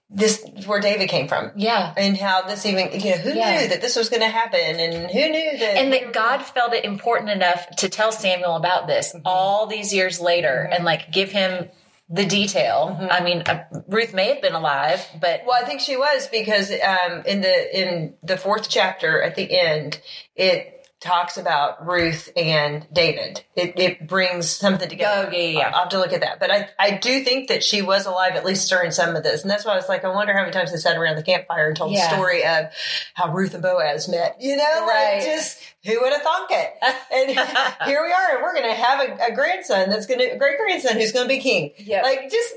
this, 0.09 0.45
where 0.67 0.79
David 0.79 1.09
came 1.09 1.27
from, 1.27 1.51
Yeah. 1.55 1.91
and 1.97 2.15
how 2.15 2.43
this 2.43 2.67
even, 2.67 2.99
you 2.99 3.11
know, 3.11 3.17
who 3.17 3.33
Yeah. 3.33 3.61
knew 3.61 3.67
that 3.69 3.81
this 3.81 3.95
was 3.95 4.09
going 4.09 4.21
to 4.21 4.27
happen, 4.27 4.79
and 4.79 5.09
who 5.09 5.29
knew 5.29 5.57
that, 5.57 5.77
And 5.77 5.91
that 5.91 6.13
God 6.13 6.43
felt 6.43 6.73
it 6.73 6.85
important 6.85 7.31
enough 7.31 7.67
to 7.77 7.89
tell 7.89 8.11
Samuel 8.11 8.55
about 8.55 8.85
this 8.85 9.09
mm-hmm. 9.09 9.23
all 9.25 9.65
these 9.65 9.91
years 9.91 10.19
later 10.19 10.65
mm-hmm. 10.65 10.73
and 10.73 10.85
like 10.85 11.11
give 11.11 11.31
him 11.31 11.67
the 12.09 12.25
detail. 12.25 12.97
I 13.09 13.23
mean, 13.23 13.43
uh, 13.45 13.63
Ruth 13.87 14.13
may 14.13 14.27
have 14.27 14.41
been 14.41 14.53
alive, 14.53 15.07
but 15.19 15.41
Well, 15.45 15.61
I 15.61 15.65
think 15.65 15.79
she 15.79 15.97
was 15.97 16.27
because 16.27 16.71
um, 16.71 17.23
in 17.25 17.41
the 17.41 17.81
in 17.81 18.15
the 18.21 18.37
fourth 18.37 18.69
chapter 18.69 19.21
at 19.21 19.35
the 19.35 19.59
end, 19.59 19.99
it 20.35 20.72
talks 21.03 21.37
about 21.37 21.85
Ruth 21.85 22.29
and 22.35 22.87
David. 22.91 23.43
It, 23.55 23.77
it 23.77 24.07
brings 24.07 24.49
something 24.49 24.89
together. 24.89 25.29
Oh, 25.31 25.35
yeah, 25.35 25.59
yeah. 25.59 25.67
I'll 25.73 25.81
have 25.81 25.89
to 25.89 25.99
look 25.99 26.13
at 26.13 26.21
that. 26.21 26.39
But 26.39 26.49
I, 26.51 26.69
I 26.79 26.91
do 26.97 27.23
think 27.23 27.49
that 27.49 27.63
she 27.63 27.81
was 27.81 28.05
alive 28.05 28.33
at 28.33 28.45
least 28.45 28.69
during 28.69 28.91
some 28.91 29.15
of 29.15 29.21
this. 29.23 29.41
And 29.41 29.51
that's 29.51 29.65
why 29.65 29.73
I 29.73 29.75
was 29.75 29.89
like, 29.89 30.03
I 30.05 30.07
wonder 30.09 30.33
how 30.33 30.39
many 30.39 30.51
times 30.51 30.71
they 30.71 30.77
sat 30.77 30.97
around 30.97 31.17
the 31.17 31.23
campfire 31.23 31.67
and 31.67 31.75
told 31.77 31.91
Yeah. 31.91 32.07
the 32.09 32.15
story 32.15 32.43
of 32.45 32.65
how 33.13 33.31
Ruth 33.33 33.53
and 33.53 33.61
Boaz 33.61 34.07
met. 34.09 34.37
You 34.39 34.55
know, 34.57 34.87
Right. 34.87 35.15
like 35.17 35.23
just 35.25 35.59
who 35.85 35.99
would 36.01 36.13
have 36.13 36.21
thunk 36.21 36.49
it? 36.51 36.73
And 37.13 37.29
here 37.87 38.01
we 38.03 38.11
are, 38.11 38.35
and 38.35 38.41
we're 38.41 38.53
going 38.53 38.69
to 38.69 38.73
have 38.81 38.99
a, 39.01 39.31
a 39.31 39.35
grandson 39.35 39.89
that's 39.89 40.05
going 40.07 40.19
to, 40.21 40.25
a 40.33 40.37
great 40.37 40.57
grandson 40.57 40.93
who's 40.97 41.11
going 41.11 41.25
to 41.27 41.33
be 41.33 41.39
king. 41.41 41.71
Yeah. 41.77 42.01
Like 42.01 42.31
just, 42.31 42.53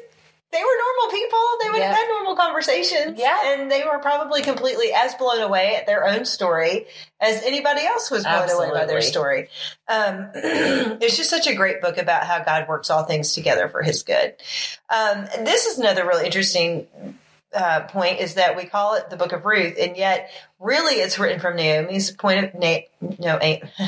they 0.56 0.62
were 0.62 0.78
normal 0.78 1.12
people. 1.12 1.38
They 1.62 1.70
would 1.70 1.78
Yeah. 1.78 1.88
have 1.88 1.96
had 1.96 2.08
normal 2.08 2.34
conversations. 2.36 3.18
Yeah. 3.18 3.52
And 3.52 3.70
they 3.70 3.84
were 3.84 3.98
probably 3.98 4.42
completely 4.42 4.92
as 4.94 5.14
blown 5.14 5.42
away 5.42 5.76
at 5.76 5.86
their 5.86 6.06
own 6.06 6.24
story 6.24 6.86
as 7.20 7.42
anybody 7.42 7.84
else 7.84 8.10
was 8.10 8.24
blown 8.24 8.48
away 8.50 8.70
by 8.70 8.86
their 8.86 9.02
story. 9.02 9.48
Um, 9.88 10.30
it's 10.34 11.16
just 11.16 11.28
such 11.30 11.46
a 11.46 11.54
great 11.54 11.80
book 11.82 11.98
about 11.98 12.24
how 12.24 12.42
God 12.42 12.68
works 12.68 12.88
all 12.90 13.04
things 13.04 13.32
together 13.34 13.68
for 13.68 13.82
his 13.82 14.02
good. 14.02 14.34
Um, 14.88 15.26
this 15.44 15.66
is 15.66 15.78
another 15.78 16.06
really 16.06 16.24
interesting 16.24 16.86
uh, 17.54 17.80
point 17.88 18.20
is 18.20 18.34
that 18.34 18.56
we 18.56 18.64
call 18.64 18.94
it 18.94 19.08
the 19.10 19.16
book 19.16 19.32
of 19.32 19.44
Ruth, 19.46 19.76
and 19.80 19.96
yet 19.96 20.30
really 20.60 20.94
it's 20.96 21.18
written 21.18 21.40
from 21.40 21.56
Naomi's 21.56 22.10
point 22.10 22.44
of 22.44 22.54
Na- 22.54 22.78
no, 23.18 23.38
ain't. 23.40 23.64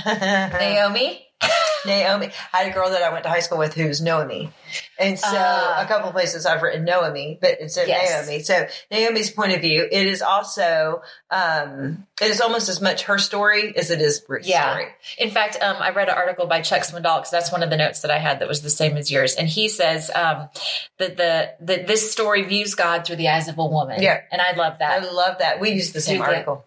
Naomi. 0.52 1.27
Naomi. 1.86 2.30
I 2.52 2.58
had 2.64 2.70
a 2.72 2.74
girl 2.74 2.90
that 2.90 3.02
I 3.02 3.10
went 3.12 3.22
to 3.24 3.30
high 3.30 3.38
school 3.40 3.58
with 3.58 3.72
who's 3.74 4.00
Noemi. 4.00 4.50
And 4.98 5.18
so 5.18 5.26
Ah. 5.30 5.80
a 5.82 5.86
couple 5.86 6.10
places 6.10 6.44
I've 6.44 6.60
written 6.62 6.84
Noemi, 6.84 7.38
but 7.40 7.58
it's 7.60 7.76
Yes. 7.76 8.26
Naomi. 8.26 8.42
So 8.42 8.66
Naomi's 8.90 9.30
point 9.30 9.52
of 9.52 9.60
view, 9.60 9.88
it 9.90 10.06
is 10.06 10.20
also, 10.20 11.02
um, 11.30 12.06
it 12.20 12.30
is 12.30 12.40
almost 12.40 12.68
as 12.68 12.80
much 12.80 13.04
her 13.04 13.18
story 13.18 13.72
as 13.76 13.90
it 13.92 14.00
is 14.02 14.22
Ruth's 14.28 14.48
Yeah. 14.48 14.68
story. 14.72 14.88
In 15.18 15.30
fact, 15.30 15.56
um, 15.62 15.76
I 15.78 15.90
read 15.90 16.08
an 16.08 16.16
article 16.16 16.46
by 16.46 16.60
Chuck 16.62 16.82
Swindoll 16.82 17.18
because 17.18 17.30
that's 17.30 17.52
one 17.52 17.62
of 17.62 17.70
the 17.70 17.76
notes 17.76 18.00
that 18.00 18.10
I 18.10 18.18
had 18.18 18.40
that 18.40 18.48
was 18.48 18.62
the 18.62 18.70
same 18.70 18.96
as 18.96 19.10
yours, 19.10 19.36
and 19.36 19.48
he 19.48 19.68
says 19.68 20.10
um, 20.14 20.50
that 20.98 21.16
the 21.16 21.52
that 21.60 21.86
this 21.86 22.10
story 22.10 22.42
views 22.42 22.74
God 22.74 23.06
through 23.06 23.16
the 23.16 23.28
eyes 23.28 23.46
of 23.48 23.56
a 23.58 23.64
woman. 23.64 24.02
Yeah. 24.02 24.20
and 24.32 24.42
I 24.42 24.52
love 24.52 24.78
that. 24.80 25.02
I 25.02 25.10
love 25.10 25.38
that. 25.38 25.60
We 25.60 25.70
used 25.70 25.94
the 25.94 26.00
same 26.00 26.20
article. 26.20 26.64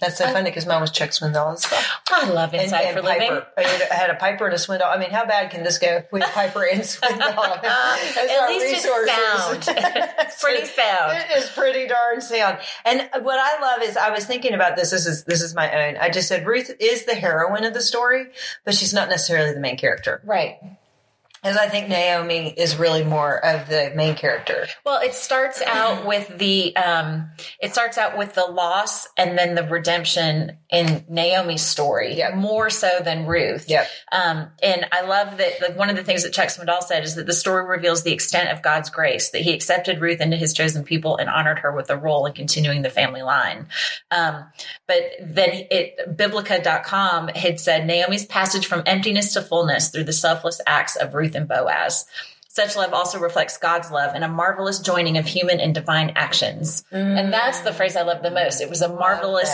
That's 0.00 0.18
so 0.18 0.24
funny 0.32 0.50
because 0.50 0.66
mine 0.66 0.80
was 0.80 0.90
Chuck 0.90 1.10
Swindoll 1.10 1.54
as 1.54 1.70
well. 1.70 1.82
I 2.10 2.28
love 2.28 2.52
And, 2.52 2.62
and 2.62 2.96
for 2.96 3.02
Piper. 3.02 3.02
Living. 3.02 3.42
I 3.56 3.94
had- 3.94 4.10
a 4.10 4.14
Piper 4.16 4.44
and 4.46 4.54
a 4.54 4.58
Swindoll. 4.58 4.86
I 4.92 4.98
mean, 4.98 5.10
how 5.10 5.24
bad 5.24 5.50
can 5.50 5.62
this 5.62 5.78
go 5.78 6.02
with 6.10 6.24
Piper 6.24 6.64
and 6.64 6.80
Swindoll? 6.82 7.62
At 7.64 8.48
least 8.48 8.84
it's 8.84 8.84
sound. 8.84 9.78
It's 10.18 10.42
pretty 10.42 10.66
sound. 10.66 11.12
It 11.30 11.38
is 11.38 11.48
pretty 11.50 11.86
darn 11.86 12.20
sound. 12.20 12.58
And 12.84 13.08
what 13.24 13.38
I 13.38 13.60
love 13.62 13.82
is 13.88 13.96
I 13.96 14.10
was 14.10 14.24
thinking 14.26 14.52
about 14.52 14.74
this. 14.76 14.90
This 14.90 15.06
is 15.06 15.24
this 15.24 15.40
is 15.42 15.54
my 15.54 15.70
own. 15.88 15.96
I 15.96 16.10
just 16.10 16.26
said 16.28 16.44
Ruth 16.46 16.70
is 16.80 17.04
the 17.04 17.14
heroine 17.14 17.64
of 17.64 17.72
the 17.72 17.80
story, 17.80 18.26
but 18.64 18.74
she's 18.74 18.92
not 18.92 19.08
necessarily 19.08 19.54
the 19.54 19.60
main 19.60 19.76
character. 19.78 20.20
Right. 20.24 20.58
As 21.44 21.58
I 21.58 21.68
think 21.68 21.88
Naomi 21.88 22.48
is 22.56 22.76
really 22.76 23.04
more 23.04 23.44
of 23.44 23.68
the 23.68 23.92
main 23.94 24.14
character. 24.14 24.66
Well, 24.84 25.02
it 25.02 25.12
starts 25.14 25.60
out 25.60 26.06
with 26.06 26.38
the 26.38 26.74
um, 26.74 27.30
it 27.60 27.72
starts 27.72 27.98
out 27.98 28.16
with 28.16 28.34
the 28.34 28.46
loss 28.46 29.06
and 29.18 29.36
then 29.36 29.54
the 29.54 29.62
redemption 29.62 30.56
in 30.70 31.04
Naomi's 31.08 31.60
story, 31.62 32.14
Yep. 32.16 32.34
more 32.36 32.70
so 32.70 32.88
than 33.04 33.26
Ruth. 33.26 33.68
Yep. 33.68 33.86
Um, 34.10 34.48
and 34.62 34.86
I 34.90 35.02
love 35.02 35.36
that 35.36 35.60
like, 35.60 35.78
one 35.78 35.90
of 35.90 35.96
the 35.96 36.02
things 36.02 36.22
that 36.22 36.32
Chuck 36.32 36.48
Swindoll 36.48 36.82
said 36.82 37.04
is 37.04 37.14
that 37.16 37.26
the 37.26 37.34
story 37.34 37.66
reveals 37.66 38.02
the 38.02 38.12
extent 38.12 38.48
of 38.48 38.62
God's 38.62 38.88
grace, 38.88 39.28
that 39.30 39.42
he 39.42 39.52
accepted 39.52 40.00
Ruth 40.00 40.22
into 40.22 40.38
his 40.38 40.54
chosen 40.54 40.82
people 40.82 41.18
and 41.18 41.28
honored 41.28 41.58
her 41.58 41.70
with 41.76 41.90
a 41.90 41.96
role 41.96 42.24
in 42.24 42.32
continuing 42.32 42.80
the 42.80 42.90
family 42.90 43.22
line. 43.22 43.68
Um, 44.10 44.46
but 44.88 45.02
then 45.20 45.50
it, 45.70 46.16
Biblica.com 46.16 47.28
had 47.28 47.60
said 47.60 47.86
Naomi's 47.86 48.24
passage 48.24 48.66
from 48.66 48.82
emptiness 48.86 49.34
to 49.34 49.42
fullness 49.42 49.90
through 49.90 50.04
the 50.04 50.12
selfless 50.12 50.60
acts 50.66 50.96
of 50.96 51.12
Ruth 51.14 51.33
and 51.34 51.48
Boaz. 51.48 52.06
Such 52.48 52.76
love 52.76 52.92
also 52.92 53.18
reflects 53.18 53.56
God's 53.58 53.90
love 53.90 54.12
and 54.14 54.22
a 54.22 54.28
marvelous 54.28 54.78
joining 54.78 55.18
of 55.18 55.26
human 55.26 55.58
and 55.58 55.74
divine 55.74 56.12
actions. 56.14 56.84
And 56.92 57.32
that's 57.32 57.58
the 57.62 57.72
phrase 57.72 57.96
I 57.96 58.02
love 58.02 58.22
the 58.22 58.30
most. 58.30 58.60
It 58.60 58.70
was 58.70 58.80
a 58.80 58.88
marvelous 58.88 59.52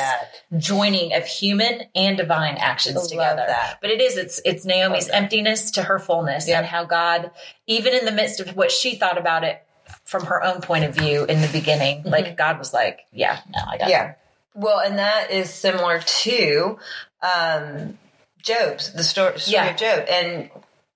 joining 0.58 1.14
of 1.14 1.24
human 1.24 1.84
and 1.94 2.18
divine 2.18 2.56
actions 2.56 2.96
Love 2.96 3.08
together. 3.08 3.44
that. 3.46 3.78
But 3.80 3.88
it 3.90 4.02
is, 4.02 4.18
it's 4.18 4.42
it's 4.44 4.66
Naomi's 4.66 5.08
emptiness 5.08 5.70
to 5.72 5.82
her 5.82 5.98
fullness 5.98 6.46
Yep. 6.46 6.58
and 6.58 6.66
how 6.66 6.84
God, 6.84 7.30
even 7.66 7.94
in 7.94 8.04
the 8.04 8.12
midst 8.12 8.38
of 8.40 8.54
what 8.54 8.70
she 8.70 8.96
thought 8.96 9.16
about 9.16 9.44
it 9.44 9.62
from 10.04 10.26
her 10.26 10.44
own 10.44 10.60
point 10.60 10.84
of 10.84 10.94
view 10.94 11.24
in 11.24 11.40
the 11.40 11.48
beginning, 11.48 12.02
like 12.04 12.36
God 12.36 12.58
was 12.58 12.74
like, 12.74 13.00
Yeah, 13.12 13.38
no, 13.48 13.60
I 13.66 13.78
got 13.78 13.88
it. 13.88 13.92
Yeah. 13.92 14.14
Well, 14.54 14.78
and 14.80 14.98
that 14.98 15.30
is 15.30 15.48
similar 15.48 16.00
to 16.00 16.78
um, 17.22 17.96
Job's, 18.42 18.92
the 18.92 19.04
story, 19.04 19.38
story 19.38 19.54
Yeah. 19.54 19.70
of 19.70 19.76
Job. 19.78 20.04
And 20.08 20.50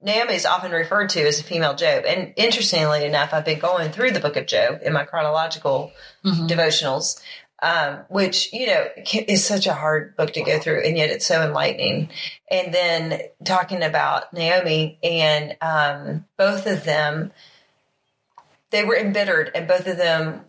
Naomi 0.04 0.34
is 0.34 0.44
often 0.44 0.70
referred 0.70 1.08
to 1.11 1.26
as 1.26 1.40
a 1.40 1.42
female 1.42 1.75
Job. 1.75 2.04
And 2.06 2.34
interestingly 2.37 3.04
enough, 3.04 3.32
I've 3.32 3.44
been 3.44 3.58
going 3.58 3.90
through 3.90 4.11
the 4.12 4.20
book 4.20 4.37
of 4.37 4.46
Job 4.46 4.80
in 4.82 4.92
my 4.92 5.04
chronological 5.04 5.92
devotionals, 6.25 7.23
um, 7.62 8.00
which, 8.08 8.52
you 8.52 8.66
know, 8.66 8.87
is 9.12 9.44
such 9.44 9.66
a 9.66 9.73
hard 9.73 10.14
book 10.16 10.34
to 10.34 10.42
go 10.42 10.58
through, 10.58 10.82
and 10.82 10.99
yet 10.99 11.08
it's 11.08 11.26
so 11.26 11.42
enlightening. 11.42 12.11
And 12.50 12.75
then 12.75 13.20
talking 13.44 13.82
about 13.82 14.32
Naomi 14.34 14.99
and 15.02 15.56
um, 15.62 16.26
both 16.37 16.66
of 16.66 16.84
them, 16.84 17.32
they 18.70 18.84
were 18.84 18.96
embittered, 18.96 19.50
and 19.54 19.66
both 19.66 19.87
of 19.87 19.96
them 19.96 20.42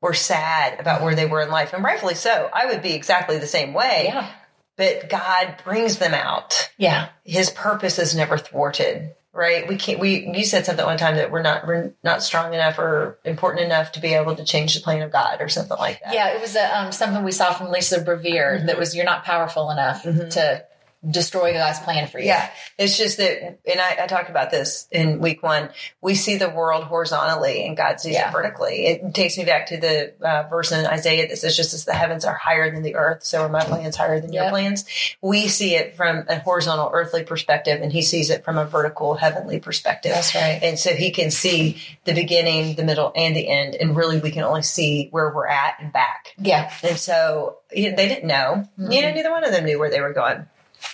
were 0.00 0.14
sad 0.14 0.80
about 0.80 1.02
where 1.02 1.14
they 1.14 1.26
were 1.26 1.42
in 1.42 1.50
life, 1.50 1.72
and 1.72 1.84
rightfully 1.84 2.14
so. 2.14 2.50
I 2.52 2.66
would 2.66 2.82
be 2.82 2.94
exactly 2.94 3.38
the 3.38 3.46
same 3.46 3.72
way. 3.72 4.06
Yeah. 4.08 4.32
But 4.80 5.10
God 5.10 5.56
brings 5.62 5.98
them 5.98 6.14
out. 6.14 6.70
Yeah. 6.78 7.10
His 7.22 7.50
purpose 7.50 7.98
is 7.98 8.16
never 8.16 8.38
thwarted. 8.38 9.14
Right? 9.30 9.68
We 9.68 9.76
can't. 9.76 10.00
We 10.00 10.26
you 10.34 10.42
said 10.42 10.64
something 10.64 10.86
one 10.86 10.96
time 10.96 11.16
that 11.16 11.30
we're 11.30 11.42
not 11.42 11.66
we're 11.66 11.92
not 12.02 12.22
strong 12.22 12.54
enough 12.54 12.78
or 12.78 13.18
important 13.24 13.66
enough 13.66 13.92
to 13.92 14.00
be 14.00 14.14
able 14.14 14.34
to 14.36 14.44
change 14.44 14.74
the 14.74 14.80
plan 14.80 15.02
of 15.02 15.12
God 15.12 15.42
or 15.42 15.50
something 15.50 15.76
like 15.76 16.00
that. 16.02 16.14
Yeah, 16.14 16.28
it 16.34 16.40
was 16.40 16.56
a, 16.56 16.78
um, 16.78 16.92
something 16.92 17.22
we 17.22 17.30
saw 17.30 17.52
from 17.52 17.70
Lisa 17.70 18.02
Bevere 18.02 18.56
mm-hmm. 18.56 18.66
that 18.66 18.78
was 18.78 18.96
you're 18.96 19.04
not 19.04 19.24
powerful 19.24 19.70
enough 19.70 20.02
mm-hmm. 20.02 20.30
to 20.30 20.64
destroy 21.08 21.52
God's 21.54 21.78
plan 21.80 22.08
for 22.08 22.18
you. 22.18 22.26
Yeah, 22.26 22.50
it's 22.76 22.98
just 22.98 23.16
that, 23.16 23.58
and 23.64 23.80
I, 23.80 24.04
I 24.04 24.06
talked 24.06 24.28
about 24.28 24.50
this 24.50 24.86
in 24.90 25.18
week 25.20 25.42
one. 25.42 25.70
We 26.02 26.14
see 26.14 26.36
the 26.36 26.50
world 26.50 26.84
horizontally, 26.84 27.64
and 27.66 27.76
God 27.76 28.00
sees 28.00 28.14
Yeah. 28.14 28.28
it 28.28 28.32
vertically. 28.32 28.86
It 28.86 29.14
takes 29.14 29.38
me 29.38 29.44
back 29.44 29.66
to 29.68 29.78
the 29.78 30.12
uh, 30.20 30.48
verse 30.50 30.72
in 30.72 30.84
Isaiah 30.84 31.26
that 31.28 31.36
says, 31.38 31.56
"Just 31.56 31.72
as 31.72 31.86
the 31.86 31.94
heavens 31.94 32.24
are 32.24 32.34
higher 32.34 32.70
than 32.70 32.82
the 32.82 32.96
earth, 32.96 33.24
so 33.24 33.42
are 33.42 33.48
my 33.48 33.64
plans 33.64 33.96
higher 33.96 34.20
than 34.20 34.32
your 34.32 34.50
plans." 34.50 34.84
We 35.22 35.48
see 35.48 35.74
it 35.74 35.96
from 35.96 36.24
a 36.28 36.38
horizontal 36.38 36.90
earthly 36.92 37.24
perspective, 37.24 37.80
and 37.80 37.90
He 37.92 38.02
sees 38.02 38.28
it 38.28 38.44
from 38.44 38.58
a 38.58 38.66
vertical 38.66 39.14
heavenly 39.14 39.58
perspective. 39.58 40.12
That's 40.12 40.34
right. 40.34 40.60
And 40.62 40.78
so 40.78 40.90
He 40.94 41.10
can 41.12 41.30
see 41.30 41.80
the 42.04 42.12
beginning, 42.14 42.74
the 42.74 42.84
middle, 42.84 43.12
and 43.16 43.34
the 43.34 43.48
end, 43.48 43.74
and 43.74 43.96
really, 43.96 44.20
we 44.20 44.30
can 44.30 44.42
only 44.42 44.62
see 44.62 45.08
where 45.12 45.30
we're 45.34 45.46
at 45.48 45.76
and 45.80 45.92
back. 45.92 46.34
Yeah. 46.38 46.70
And 46.82 46.98
so 46.98 47.56
you 47.72 47.90
know, 47.90 47.96
they 47.96 48.08
didn't 48.08 48.26
know. 48.26 48.64
You 48.76 49.00
know, 49.02 49.12
neither 49.12 49.30
one 49.30 49.44
of 49.44 49.52
them 49.52 49.64
knew 49.64 49.78
where 49.78 49.90
they 49.90 50.00
were 50.00 50.12
going. 50.12 50.46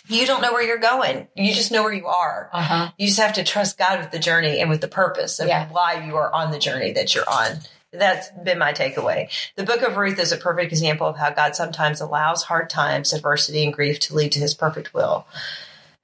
You 0.09 0.26
don't 0.26 0.40
know 0.43 0.52
where 0.52 0.62
you're 0.62 0.78
going. 0.78 1.28
You 1.35 1.55
just 1.55 1.73
know 1.73 1.83
where 1.83 1.93
you 1.93 2.07
are. 2.07 2.49
Uh 2.52 2.62
huh. 2.62 2.90
You 2.99 3.07
just 3.07 3.21
have 3.21 3.35
to 3.35 3.45
trust 3.45 3.78
God 3.78 3.99
with 4.00 4.11
the 4.11 4.19
journey 4.19 4.61
and 4.61 4.71
with 4.71 4.81
the 4.81 4.88
purpose 4.88 5.40
of 5.40 5.49
Yeah. 5.49 5.69
why 5.71 6.05
you 6.07 6.16
are 6.16 6.33
on 6.33 6.50
the 6.50 6.59
journey 6.59 6.93
that 6.93 7.14
you're 7.14 7.28
on. 7.28 7.59
That's 7.93 8.28
been 8.45 8.59
my 8.59 8.73
takeaway. 8.73 9.28
The 9.55 9.62
book 9.64 9.83
of 9.83 9.97
Ruth 9.97 10.19
is 10.19 10.33
a 10.33 10.37
perfect 10.37 10.71
example 10.73 11.07
of 11.07 11.16
how 11.16 11.31
God 11.31 11.57
sometimes 11.57 12.00
allows 12.00 12.43
hard 12.43 12.69
times, 12.69 13.12
adversity, 13.12 13.64
and 13.64 13.73
grief 13.73 13.99
to 14.00 14.14
lead 14.14 14.33
to 14.33 14.40
his 14.40 14.55
perfect 14.55 14.93
will. 14.93 15.26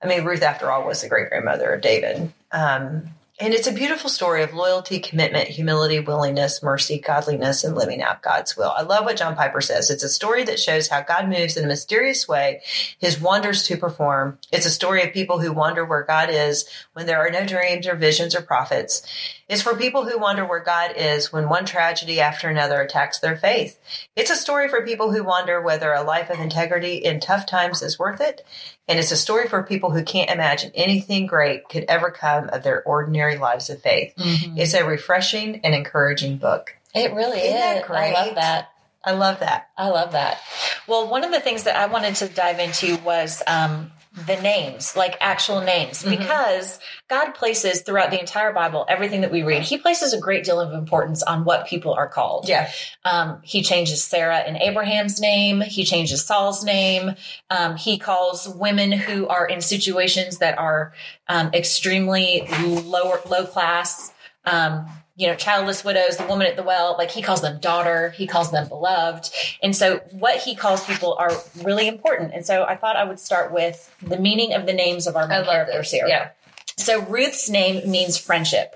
I 0.03 0.07
mean, 0.07 0.25
Ruth, 0.25 0.43
after 0.43 0.71
all, 0.71 0.87
was 0.87 1.03
the 1.03 1.09
great 1.09 1.29
grandmother 1.29 1.71
of 1.71 1.81
David. 1.81 2.33
Um, 2.51 3.11
and 3.41 3.55
it's 3.55 3.67
a 3.67 3.73
beautiful 3.73 4.11
story 4.11 4.43
of 4.43 4.53
loyalty, 4.53 5.01
commitment, 5.01 5.49
humility, 5.49 5.99
willingness, 5.99 6.63
mercy, 6.63 6.99
godliness, 6.99 7.65
and 7.65 7.75
living 7.75 8.03
out 8.03 8.23
God's 8.23 8.57
will. 8.59 8.71
I 8.77 8.83
love 8.83 9.07
what 9.07 9.17
John 9.17 9.35
Piper 9.35 9.63
says. 9.63 9.91
It's 9.91 10.03
a 10.03 10.09
story 10.09 10.45
that 10.45 10.61
shows 10.61 10.89
how 10.89 11.01
God 11.01 11.29
moves 11.29 11.57
in 11.57 11.65
a 11.65 11.69
mysterious 11.69 12.29
way, 12.29 12.61
his 12.99 13.21
wonders 13.21 13.65
to 13.65 13.79
perform. 13.79 14.39
It's 14.53 14.67
a 14.67 14.71
story 14.71 15.03
of 15.03 15.15
people 15.15 15.41
who 15.41 15.51
wonder 15.51 15.83
where 15.85 16.05
God 16.05 16.29
is 16.31 16.69
when 16.93 17.07
there 17.07 17.27
are 17.27 17.31
no 17.31 17.47
dreams 17.47 17.89
or 17.89 17.97
visions 17.97 18.37
or 18.37 18.43
prophets. 18.43 19.03
It's 19.49 19.63
for 19.63 19.77
people 19.77 20.09
who 20.09 20.19
wonder 20.19 20.47
where 20.47 20.63
God 20.63 20.93
is 20.97 21.33
when 21.33 21.49
one 21.49 21.65
tragedy 21.65 22.21
after 22.21 22.49
another 22.49 22.81
attacks 22.83 23.19
their 23.19 23.37
faith. 23.37 23.79
It's 24.15 24.31
a 24.31 24.37
story 24.37 24.69
for 24.69 24.85
people 24.85 25.13
who 25.13 25.25
wonder 25.25 25.61
whether 25.61 25.93
a 25.93 26.03
life 26.03 26.31
of 26.31 26.39
integrity 26.39 26.97
in 26.97 27.19
tough 27.19 27.47
times 27.47 27.83
is 27.83 27.99
worth 27.99 28.21
it. 28.21 28.45
And 28.93 28.99
it's 28.99 29.11
a 29.11 29.17
story 29.17 29.49
for 29.49 29.63
people 29.63 29.91
who 29.91 30.05
can't 30.05 30.29
imagine 30.29 30.71
anything 30.75 31.25
great 31.27 31.67
could 31.67 31.85
ever 31.89 32.11
come 32.11 32.51
of 32.51 32.63
their 32.63 32.83
ordinary 32.83 33.39
lives 33.39 33.71
of 33.71 33.81
faith. 33.81 34.13
It's 34.19 34.75
a 34.75 34.85
refreshing 34.85 35.63
and 35.65 35.75
encouraging 35.75 36.37
book. 36.37 36.77
It 36.95 37.15
really 37.15 37.41
Isn't 37.41 37.85
is. 37.85 37.91
I 37.91 38.13
love 38.13 38.35
that. 38.35 38.69
I 39.03 39.13
love 39.13 39.41
that. 39.41 39.71
I 39.79 39.89
love 39.89 40.13
that. 40.13 40.43
Well, 40.87 41.09
one 41.09 41.25
of 41.25 41.33
the 41.33 41.41
things 41.41 41.63
that 41.63 41.75
I 41.75 41.87
wanted 41.87 42.17
to 42.17 42.29
dive 42.29 42.59
into 42.59 42.99
was 42.99 43.43
um, 43.47 43.93
the 44.27 44.41
names, 44.43 44.95
like 44.95 45.17
actual 45.21 45.63
names, 45.63 46.03
because 46.03 46.79
God 47.09 47.33
places 47.33 47.81
throughout 47.81 48.11
the 48.11 48.21
entire 48.21 48.53
Bible, 48.53 48.85
everything 48.89 49.23
that 49.23 49.33
we 49.33 49.43
read, 49.43 49.63
He 49.63 49.79
places 49.79 50.13
a 50.13 50.21
great 50.21 50.45
deal 50.45 50.61
of 50.61 50.75
importance 50.75 51.23
on 51.23 51.45
what 51.45 51.67
people 51.67 51.95
are 51.95 52.09
called. 52.09 52.47
Yeah. 52.49 52.71
Um, 53.05 53.41
he 53.43 53.63
changes 53.63 54.05
Sarah 54.05 54.39
and 54.39 54.59
Abraham's 54.59 55.19
name. 55.19 55.63
He 55.63 55.85
changes 55.85 56.25
Saul's 56.25 56.63
name. 56.63 57.15
Um, 57.49 57.77
he 57.77 57.99
calls 57.99 58.47
women 58.49 58.93
who 58.93 59.29
are 59.29 59.47
in 59.47 59.63
situations 59.63 60.39
that 60.39 60.59
are 60.59 60.93
um, 61.29 61.51
extremely 61.55 62.47
lower, 62.61 63.21
low 63.29 63.47
class. 63.47 64.13
Um, 64.45 64.87
you 65.17 65.27
know, 65.27 65.35
childless 65.35 65.85
widows, 65.85 66.17
the 66.17 66.27
woman 66.27 66.47
at 66.47 66.57
the 66.57 66.63
well, 66.63 66.97
like 66.99 67.11
he 67.11 67.21
calls 67.23 67.43
them 67.43 67.61
daughter, 67.61 68.11
he 68.11 68.27
calls 68.27 68.51
them 68.51 68.69
beloved. 68.69 69.31
And 69.63 69.77
so 69.77 69.99
what 70.13 70.39
he 70.41 70.55
calls 70.55 70.85
people 70.87 71.15
are 71.19 71.31
really 71.63 71.87
important. 71.87 72.33
And 72.35 72.47
so 72.47 72.65
I 72.65 72.77
thought 72.77 72.97
I 72.97 73.05
would 73.05 73.21
start 73.21 73.53
with 73.53 73.95
the 74.01 74.19
meaning 74.19 74.55
of 74.55 74.65
the 74.67 74.73
names 74.73 75.07
of 75.07 75.15
our 75.17 75.29
main 75.29 75.45
characters 75.45 75.91
here. 75.91 76.07
Yeah. 76.07 76.31
So 76.79 77.03
Ruth's 77.03 77.49
name 77.51 77.91
means 77.91 78.17
friendship 78.17 78.75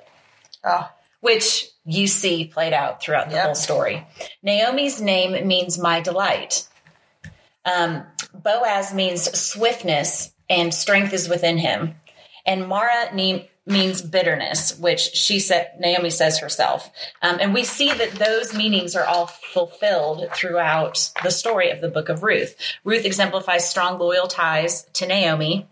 Oh, 0.62 0.90
which 1.20 1.66
you 1.84 2.06
see 2.08 2.44
played 2.46 2.72
out 2.72 3.00
throughout 3.00 3.28
the 3.30 3.36
Yep. 3.36 3.44
whole 3.44 3.54
story. 3.54 4.06
Naomi's 4.42 5.00
name 5.00 5.46
means 5.46 5.78
my 5.78 6.00
delight. 6.00 6.66
Um, 7.64 8.04
Boaz 8.34 8.92
means 8.92 9.22
swiftness 9.38 10.32
and 10.50 10.72
strength 10.74 11.12
is 11.12 11.28
within 11.28 11.58
him. 11.58 12.00
And 12.44 12.68
Mara 12.68 13.12
ne- 13.14 13.50
means 13.66 14.00
bitterness, 14.00 14.78
which 14.78 15.00
she 15.00 15.40
said, 15.40 15.72
Naomi 15.78 16.10
says 16.10 16.38
herself. 16.38 16.88
Um, 17.20 17.38
and 17.40 17.52
we 17.52 17.64
see 17.64 17.92
that 17.92 18.12
those 18.12 18.54
meanings 18.54 18.94
are 18.94 19.04
all 19.04 19.26
fulfilled 19.26 20.28
throughout 20.32 21.10
the 21.22 21.30
story 21.30 21.70
of 21.70 21.80
the 21.80 21.88
book 21.88 22.08
of 22.08 22.22
Ruth. 22.22 22.56
Ruth 22.84 23.04
exemplifies 23.04 23.68
strong, 23.68 23.98
loyal 23.98 24.28
ties 24.28 24.84
to 24.94 25.06
Naomi. 25.06 25.66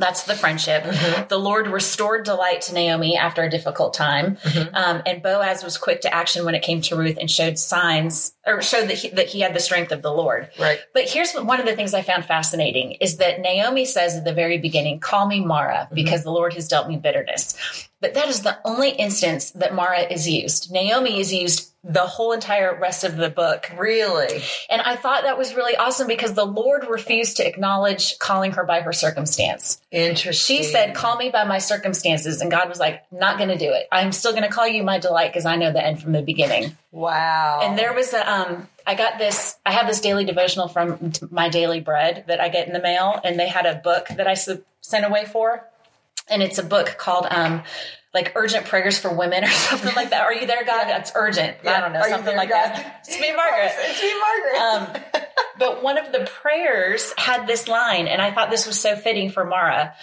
That's 0.00 0.24
the 0.24 0.34
friendship. 0.34 0.82
Mm-hmm. 0.82 1.28
The 1.28 1.38
Lord 1.38 1.68
restored 1.68 2.24
delight 2.24 2.62
to 2.62 2.74
Naomi 2.74 3.16
after 3.16 3.42
a 3.42 3.50
difficult 3.50 3.94
time, 3.94 4.36
mm-hmm. 4.36 4.74
um, 4.74 5.02
and 5.06 5.22
Boaz 5.22 5.62
was 5.62 5.76
quick 5.76 6.00
to 6.00 6.14
action 6.14 6.44
when 6.44 6.54
it 6.54 6.62
came 6.62 6.80
to 6.82 6.96
Ruth 6.96 7.18
and 7.20 7.30
showed 7.30 7.58
signs 7.58 8.32
or 8.46 8.62
showed 8.62 8.88
that 8.88 8.96
he, 8.96 9.10
that 9.10 9.28
he 9.28 9.40
had 9.40 9.54
the 9.54 9.60
strength 9.60 9.92
of 9.92 10.02
the 10.02 10.10
Lord. 10.10 10.48
right. 10.58 10.80
But 10.94 11.08
here's 11.08 11.32
what, 11.32 11.44
one 11.44 11.60
of 11.60 11.66
the 11.66 11.76
things 11.76 11.92
I 11.92 12.02
found 12.02 12.24
fascinating 12.24 12.92
is 12.92 13.18
that 13.18 13.40
Naomi 13.40 13.84
says 13.84 14.16
at 14.16 14.24
the 14.24 14.32
very 14.32 14.58
beginning, 14.58 15.00
"Call 15.00 15.26
me 15.26 15.44
Mara, 15.44 15.84
mm-hmm. 15.84 15.94
because 15.94 16.24
the 16.24 16.32
Lord 16.32 16.54
has 16.54 16.66
dealt 16.66 16.88
me 16.88 16.96
bitterness." 16.96 17.56
But 18.00 18.14
that 18.14 18.28
is 18.28 18.40
the 18.40 18.58
only 18.64 18.90
instance 18.90 19.50
that 19.52 19.74
Mara 19.74 20.00
is 20.00 20.26
used. 20.26 20.72
Naomi 20.72 21.20
is 21.20 21.32
used 21.32 21.69
the 21.82 22.06
whole 22.06 22.32
entire 22.32 22.78
rest 22.78 23.04
of 23.04 23.16
the 23.16 23.30
book. 23.30 23.70
Really? 23.76 24.42
And 24.68 24.82
I 24.82 24.96
thought 24.96 25.22
that 25.22 25.38
was 25.38 25.54
really 25.54 25.76
awesome 25.76 26.06
because 26.06 26.34
the 26.34 26.44
Lord 26.44 26.86
refused 26.88 27.38
to 27.38 27.46
acknowledge 27.46 28.18
calling 28.18 28.52
her 28.52 28.64
by 28.64 28.82
her 28.82 28.92
circumstance. 28.92 29.80
Interesting. 29.90 30.58
She 30.58 30.62
said, 30.62 30.94
Call 30.94 31.16
me 31.16 31.30
by 31.30 31.44
my 31.44 31.58
circumstances. 31.58 32.42
And 32.42 32.50
God 32.50 32.68
was 32.68 32.78
like, 32.78 33.02
Not 33.10 33.38
going 33.38 33.48
to 33.48 33.56
do 33.56 33.72
it. 33.72 33.88
I'm 33.90 34.12
still 34.12 34.32
going 34.32 34.42
to 34.42 34.50
call 34.50 34.68
you 34.68 34.82
my 34.82 34.98
delight 34.98 35.32
because 35.32 35.46
I 35.46 35.56
know 35.56 35.72
the 35.72 35.84
end 35.84 36.02
from 36.02 36.12
the 36.12 36.22
beginning. 36.22 36.76
Wow. 36.92 37.60
And 37.62 37.78
there 37.78 37.94
was 37.94 38.12
a, 38.12 38.30
um, 38.30 38.68
I 38.86 38.94
got 38.94 39.18
this, 39.18 39.56
I 39.64 39.72
have 39.72 39.86
this 39.86 40.00
daily 40.00 40.24
devotional 40.24 40.68
from 40.68 41.12
my 41.30 41.48
daily 41.48 41.80
bread 41.80 42.24
that 42.28 42.40
I 42.40 42.50
get 42.50 42.66
in 42.66 42.74
the 42.74 42.82
mail. 42.82 43.18
And 43.24 43.40
they 43.40 43.48
had 43.48 43.64
a 43.64 43.76
book 43.76 44.08
that 44.08 44.26
I 44.26 44.34
sent 44.34 45.06
away 45.06 45.24
for. 45.24 45.66
And 46.30 46.42
it's 46.42 46.58
a 46.58 46.62
book 46.62 46.96
called, 46.98 47.26
um, 47.30 47.62
like 48.14 48.32
urgent 48.34 48.66
prayers 48.66 48.98
for 48.98 49.12
women 49.14 49.44
or 49.44 49.48
something 49.50 49.94
like 49.94 50.10
that. 50.10 50.22
Are 50.22 50.32
you 50.34 50.46
there, 50.46 50.64
God? 50.64 50.84
That's 50.84 51.12
urgent. 51.14 51.58
Yeah. 51.62 51.76
I 51.76 51.80
don't 51.80 51.92
know, 51.92 52.00
Are 52.00 52.08
something 52.08 52.24
there, 52.26 52.36
like 52.36 52.48
God? 52.48 52.70
that. 52.74 53.04
It's 53.06 53.20
me, 53.20 53.32
Margaret. 53.34 53.72
It's 53.78 54.02
me, 54.02 54.12
Margaret. 54.20 55.16
Um, 55.16 55.26
but 55.58 55.82
one 55.82 55.98
of 55.98 56.10
the 56.12 56.20
prayers 56.40 57.12
had 57.18 57.46
this 57.46 57.68
line, 57.68 58.08
and 58.08 58.20
I 58.22 58.32
thought 58.32 58.50
this 58.50 58.66
was 58.66 58.80
so 58.80 58.96
fitting 58.96 59.30
for 59.30 59.44
Mara, 59.44 59.94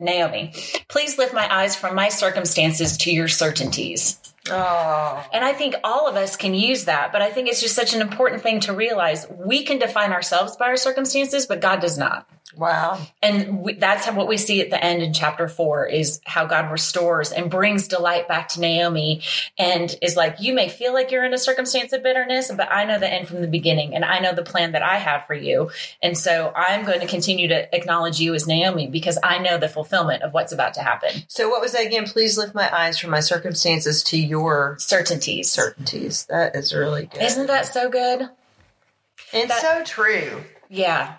Naomi. 0.00 0.52
Please 0.88 1.16
lift 1.18 1.32
my 1.32 1.52
eyes 1.54 1.76
from 1.76 1.94
my 1.94 2.08
circumstances 2.08 2.98
to 2.98 3.10
your 3.12 3.28
certainties. 3.28 4.18
oh. 4.50 5.24
And 5.32 5.44
I 5.44 5.52
think 5.54 5.74
all 5.84 6.06
of 6.08 6.16
us 6.16 6.36
can 6.36 6.52
use 6.52 6.84
that, 6.86 7.12
but 7.12 7.22
I 7.22 7.30
think 7.30 7.48
it's 7.48 7.60
just 7.62 7.74
such 7.76 7.94
an 7.94 8.02
important 8.02 8.42
thing 8.42 8.60
to 8.60 8.72
realize. 8.74 9.26
We 9.30 9.62
can 9.64 9.78
define 9.78 10.12
ourselves 10.12 10.56
by 10.56 10.66
our 10.66 10.76
circumstances, 10.76 11.46
but 11.46 11.60
God 11.60 11.80
does 11.80 11.96
not. 11.96 12.28
Wow. 12.56 13.00
And 13.22 13.60
we, 13.60 13.74
that's 13.74 14.06
how, 14.06 14.14
what 14.14 14.28
we 14.28 14.36
see 14.36 14.60
at 14.60 14.70
the 14.70 14.82
end 14.82 15.02
in 15.02 15.12
chapter 15.12 15.48
four 15.48 15.86
is 15.86 16.20
how 16.24 16.46
God 16.46 16.70
restores 16.70 17.32
and 17.32 17.50
brings 17.50 17.88
delight 17.88 18.28
back 18.28 18.48
to 18.50 18.60
Naomi 18.60 19.22
and 19.58 19.94
is 20.02 20.16
like, 20.16 20.40
you 20.40 20.54
may 20.54 20.68
feel 20.68 20.92
like 20.92 21.10
you're 21.10 21.24
in 21.24 21.34
a 21.34 21.38
circumstance 21.38 21.92
of 21.92 22.02
bitterness, 22.02 22.50
but 22.56 22.70
I 22.70 22.84
know 22.84 22.98
the 22.98 23.12
end 23.12 23.28
from 23.28 23.40
the 23.40 23.48
beginning 23.48 23.94
and 23.94 24.04
I 24.04 24.18
know 24.20 24.32
the 24.34 24.42
plan 24.42 24.72
that 24.72 24.82
I 24.82 24.96
have 24.98 25.26
for 25.26 25.34
you. 25.34 25.70
And 26.02 26.16
so 26.16 26.52
I'm 26.54 26.84
going 26.84 27.00
to 27.00 27.06
continue 27.06 27.48
to 27.48 27.74
acknowledge 27.74 28.20
you 28.20 28.34
as 28.34 28.46
Naomi 28.46 28.86
because 28.86 29.18
I 29.22 29.38
know 29.38 29.58
the 29.58 29.68
fulfillment 29.68 30.22
of 30.22 30.32
what's 30.32 30.52
about 30.52 30.74
to 30.74 30.80
happen. 30.80 31.10
So 31.28 31.48
what 31.48 31.60
was 31.60 31.72
that 31.72 31.86
again? 31.86 32.04
Please 32.04 32.38
lift 32.38 32.54
my 32.54 32.72
eyes 32.74 32.98
from 32.98 33.10
my 33.10 33.20
circumstances 33.20 34.02
to 34.04 34.18
your 34.18 34.76
Certainties. 34.78 35.50
certainties. 35.50 36.26
That 36.26 36.54
is 36.54 36.74
really 36.74 37.06
good. 37.06 37.22
Isn't 37.22 37.46
that 37.46 37.66
so 37.66 37.88
good? 37.88 38.28
it's 39.32 39.48
that- 39.48 39.60
so 39.60 39.82
true. 39.84 40.42
Yeah. 40.70 41.14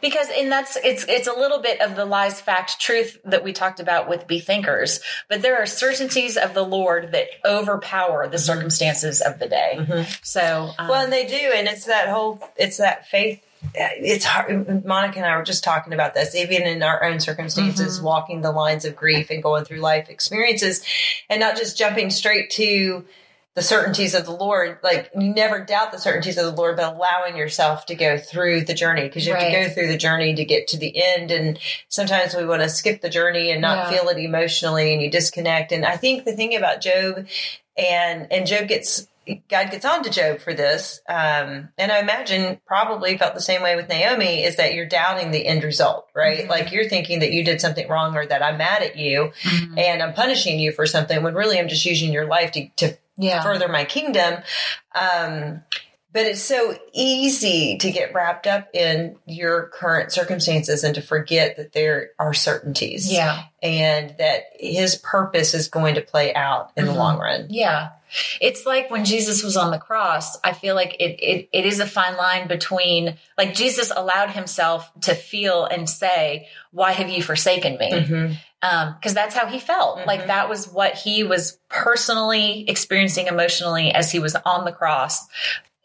Because 0.00 0.28
and 0.36 0.50
that's 0.50 0.76
it's 0.76 1.04
it's 1.08 1.28
a 1.28 1.32
little 1.32 1.60
bit 1.60 1.80
of 1.80 1.96
the 1.96 2.04
lies 2.04 2.40
fact 2.40 2.80
truth 2.80 3.18
that 3.24 3.42
we 3.42 3.52
talked 3.52 3.80
about 3.80 4.08
with 4.08 4.26
be 4.26 4.40
thinkers, 4.40 5.00
but 5.28 5.42
there 5.42 5.56
are 5.60 5.66
certainties 5.66 6.36
of 6.36 6.54
the 6.54 6.62
Lord 6.62 7.12
that 7.12 7.28
overpower 7.44 8.28
the 8.28 8.36
mm-hmm. 8.36 8.44
circumstances 8.44 9.20
of 9.20 9.38
the 9.38 9.48
day. 9.48 9.74
Mm-hmm. 9.76 10.10
So 10.22 10.70
um, 10.78 10.88
Well, 10.88 11.04
and 11.04 11.12
they 11.12 11.26
do, 11.26 11.52
and 11.54 11.68
it's 11.68 11.86
that 11.86 12.08
whole, 12.08 12.40
it's 12.56 12.78
that 12.78 13.08
faith. 13.08 13.42
It's 13.74 14.24
hard. 14.24 14.84
Monica 14.84 15.18
and 15.18 15.26
I 15.26 15.36
were 15.36 15.42
just 15.42 15.64
talking 15.64 15.92
about 15.92 16.14
this, 16.14 16.34
even 16.36 16.62
in 16.62 16.82
our 16.82 17.02
own 17.02 17.18
circumstances, 17.18 17.96
mm-hmm. 17.96 18.06
walking 18.06 18.40
the 18.40 18.52
lines 18.52 18.84
of 18.84 18.94
grief 18.94 19.30
and 19.30 19.42
going 19.42 19.64
through 19.64 19.80
life 19.80 20.08
experiences, 20.08 20.84
and 21.28 21.40
not 21.40 21.56
just 21.56 21.76
jumping 21.76 22.10
straight 22.10 22.50
to 22.50 23.04
the 23.56 23.62
certainties 23.62 24.14
of 24.14 24.26
the 24.26 24.30
Lord. 24.32 24.78
Like 24.84 25.10
you 25.14 25.32
never 25.34 25.64
doubt 25.64 25.90
the 25.90 25.98
certainties 25.98 26.36
of 26.36 26.44
the 26.44 26.52
Lord, 26.52 26.76
but 26.76 26.94
allowing 26.94 27.36
yourself 27.36 27.86
to 27.86 27.94
go 27.96 28.18
through 28.18 28.64
the 28.66 28.74
journey 28.74 29.04
because 29.04 29.26
you 29.26 29.34
have 29.34 29.42
to 29.42 29.50
go 29.50 29.68
through 29.70 29.88
the 29.88 29.96
journey 29.96 30.34
to 30.34 30.44
get 30.44 30.68
to 30.68 30.76
the 30.76 30.94
end. 31.02 31.30
And 31.30 31.58
sometimes 31.88 32.36
we 32.36 32.44
want 32.44 32.60
to 32.62 32.68
skip 32.68 33.00
the 33.00 33.08
journey 33.08 33.50
and 33.50 33.62
not 33.62 33.90
Yeah. 33.90 33.98
feel 33.98 34.08
it 34.10 34.18
emotionally, 34.18 34.92
and 34.92 35.00
you 35.02 35.10
disconnect. 35.10 35.72
And 35.72 35.84
I 35.86 35.96
think 35.96 36.24
the 36.24 36.34
thing 36.36 36.54
about 36.54 36.80
Job, 36.82 37.26
and 37.76 38.30
and 38.30 38.46
Job 38.46 38.68
gets 38.68 39.08
God 39.48 39.72
gets 39.72 39.84
on 39.84 40.04
to 40.04 40.10
Job 40.10 40.38
for 40.38 40.54
this, 40.54 41.00
um, 41.08 41.70
and 41.76 41.90
I 41.90 41.98
imagine 41.98 42.60
probably 42.64 43.18
felt 43.18 43.34
the 43.34 43.40
same 43.40 43.60
way 43.60 43.74
with 43.74 43.88
Naomi. 43.88 44.44
Is 44.44 44.54
that 44.56 44.74
you're 44.74 44.86
doubting 44.86 45.32
the 45.32 45.44
end 45.46 45.64
result, 45.64 46.06
right? 46.14 46.44
Mhm. 46.44 46.48
Like 46.48 46.70
you're 46.70 46.88
thinking 46.88 47.18
that 47.20 47.32
you 47.32 47.42
did 47.42 47.60
something 47.60 47.88
wrong, 47.88 48.14
or 48.16 48.24
that 48.26 48.42
I'm 48.42 48.58
mad 48.58 48.82
at 48.82 48.96
you, 48.96 49.32
mhm. 49.42 49.78
and 49.80 50.00
I'm 50.02 50.12
punishing 50.12 50.60
you 50.60 50.70
for 50.70 50.86
something. 50.86 51.22
When 51.24 51.34
really 51.34 51.58
I'm 51.58 51.66
just 51.68 51.84
using 51.86 52.12
your 52.12 52.26
life 52.26 52.52
to 52.52 52.68
to 52.76 52.96
yeah, 53.16 53.42
further 53.42 53.68
my 53.68 53.84
kingdom. 53.84 54.42
Um, 54.94 55.62
but 56.12 56.24
it's 56.24 56.42
so 56.42 56.74
easy 56.94 57.76
to 57.78 57.90
get 57.90 58.14
wrapped 58.14 58.46
up 58.46 58.68
in 58.72 59.16
your 59.26 59.66
current 59.68 60.12
circumstances 60.12 60.82
and 60.84 60.94
to 60.94 61.02
forget 61.02 61.56
that 61.56 61.72
there 61.72 62.10
are 62.18 62.32
certainties 62.32 63.12
yeah, 63.12 63.44
and 63.62 64.14
that 64.18 64.44
his 64.58 64.96
purpose 64.96 65.52
is 65.52 65.68
going 65.68 65.94
to 65.96 66.00
play 66.00 66.32
out 66.34 66.72
in 66.76 66.86
the 66.86 66.92
Mhm. 66.92 66.96
long 66.96 67.18
run. 67.18 67.46
yeah. 67.50 67.90
It's 68.40 68.64
like 68.64 68.88
when 68.88 69.04
Jesus 69.04 69.42
was 69.42 69.56
on 69.56 69.72
the 69.72 69.78
cross. 69.78 70.38
I 70.44 70.52
feel 70.52 70.76
like 70.76 70.94
it, 71.00 71.18
it 71.20 71.48
it 71.52 71.66
is 71.66 71.80
a 71.80 71.86
fine 71.86 72.16
line 72.16 72.46
between 72.46 73.16
like 73.36 73.52
Jesus 73.52 73.90
allowed 73.94 74.30
himself 74.30 74.88
to 75.02 75.14
feel 75.14 75.64
and 75.64 75.90
say, 75.90 76.48
"Why 76.70 76.92
have 76.92 77.10
you 77.10 77.20
forsaken 77.20 77.76
me?" 77.78 77.90
Mhm. 77.92 78.36
um 78.62 78.94
because 78.94 79.12
that's 79.12 79.34
how 79.34 79.46
he 79.46 79.58
felt 79.58 80.06
like 80.06 80.22
Mhm. 80.22 80.26
that 80.28 80.48
was 80.48 80.68
what 80.68 80.94
he 80.94 81.24
was 81.24 81.58
personally 81.68 82.64
experiencing 82.68 83.26
emotionally 83.26 83.90
as 83.92 84.12
he 84.12 84.20
was 84.20 84.36
on 84.46 84.64
the 84.64 84.72
cross 84.72 85.26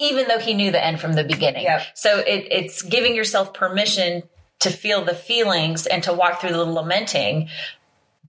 even 0.01 0.27
though 0.27 0.39
he 0.39 0.53
knew 0.53 0.71
the 0.71 0.83
end 0.83 0.99
from 0.99 1.13
the 1.13 1.23
beginning 1.23 1.63
Yep. 1.63 1.81
so 1.95 2.19
it, 2.19 2.47
it's 2.51 2.81
giving 2.81 3.15
yourself 3.15 3.53
permission 3.53 4.23
to 4.59 4.69
feel 4.69 5.03
the 5.05 5.15
feelings 5.15 5.85
and 5.87 6.03
to 6.03 6.13
walk 6.13 6.41
through 6.41 6.51
the 6.51 6.65
lamenting 6.65 7.49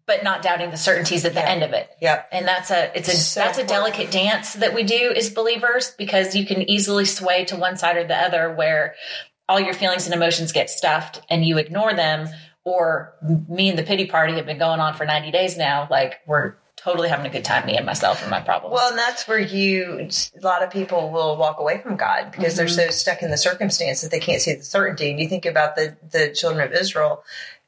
but 0.05 0.25
not 0.25 0.43
doubting 0.43 0.71
the 0.71 0.77
certainties 0.77 1.25
at 1.25 1.33
the 1.35 1.41
Yeah. 1.41 1.49
end 1.49 1.63
of 1.63 1.73
it 1.73 1.89
Yep. 2.01 2.29
and 2.33 2.47
that's 2.47 2.71
a 2.71 2.97
it's 2.97 3.09
a 3.09 3.17
So 3.17 3.41
that's 3.41 3.59
a 3.59 3.63
important. 3.63 3.95
delicate 3.95 4.11
dance 4.13 4.55
that 4.55 4.75
we 4.75 4.83
do 4.83 5.13
as 5.17 5.31
believers 5.31 5.93
because 5.97 6.35
you 6.37 6.45
can 6.47 6.69
easily 6.69 7.05
sway 7.05 7.45
to 7.47 7.57
one 7.57 7.77
side 7.77 7.97
or 7.97 8.05
the 8.05 8.17
other 8.17 8.53
where 8.53 8.95
all 9.49 9.61
your 9.61 9.75
feelings 9.75 10.07
and 10.07 10.15
emotions 10.15 10.53
get 10.53 10.71
stuffed 10.71 11.21
and 11.31 11.45
you 11.45 11.59
ignore 11.59 11.95
them 11.95 12.29
or 12.65 13.15
me 13.49 13.69
and 13.71 13.79
the 13.79 13.83
pity 13.83 14.07
party 14.07 14.35
have 14.35 14.47
been 14.47 14.59
going 14.59 14.79
on 14.81 14.95
for 14.95 15.05
90 15.05 15.31
days 15.31 15.57
now 15.57 15.87
like 15.91 16.21
we're 16.27 16.55
totally 16.83 17.09
having 17.09 17.27
a 17.27 17.31
good 17.31 17.45
time 17.45 17.67
me 17.67 17.77
and 17.77 17.87
myself 17.87 18.23
and 18.23 18.31
my 18.31 18.41
problems 18.41 18.75
Well, 18.75 18.91
and 18.91 18.99
that's 18.99 19.29
where 19.29 19.39
you, 19.39 20.09
a 20.37 20.45
lot 20.45 20.63
of 20.63 20.71
people 20.71 21.11
will 21.11 21.37
walk 21.37 21.61
away 21.61 21.81
from 21.81 21.97
God 21.97 22.33
because 22.33 22.57
they're 22.57 22.67
mm-hmm. 22.67 22.91
so 22.91 22.91
stuck 22.91 23.23
in 23.23 23.31
the 23.31 23.37
circumstance 23.37 24.01
that 24.03 24.11
they 24.11 24.21
can't 24.21 24.41
see 24.43 24.55
the 24.55 24.65
certainty. 24.65 25.11
And 25.11 25.21
you 25.21 25.29
think 25.29 25.47
about 25.47 25.77
the, 25.77 25.97
the 26.11 26.33
children 26.33 26.67
of 26.67 26.73
Israel, 26.73 27.23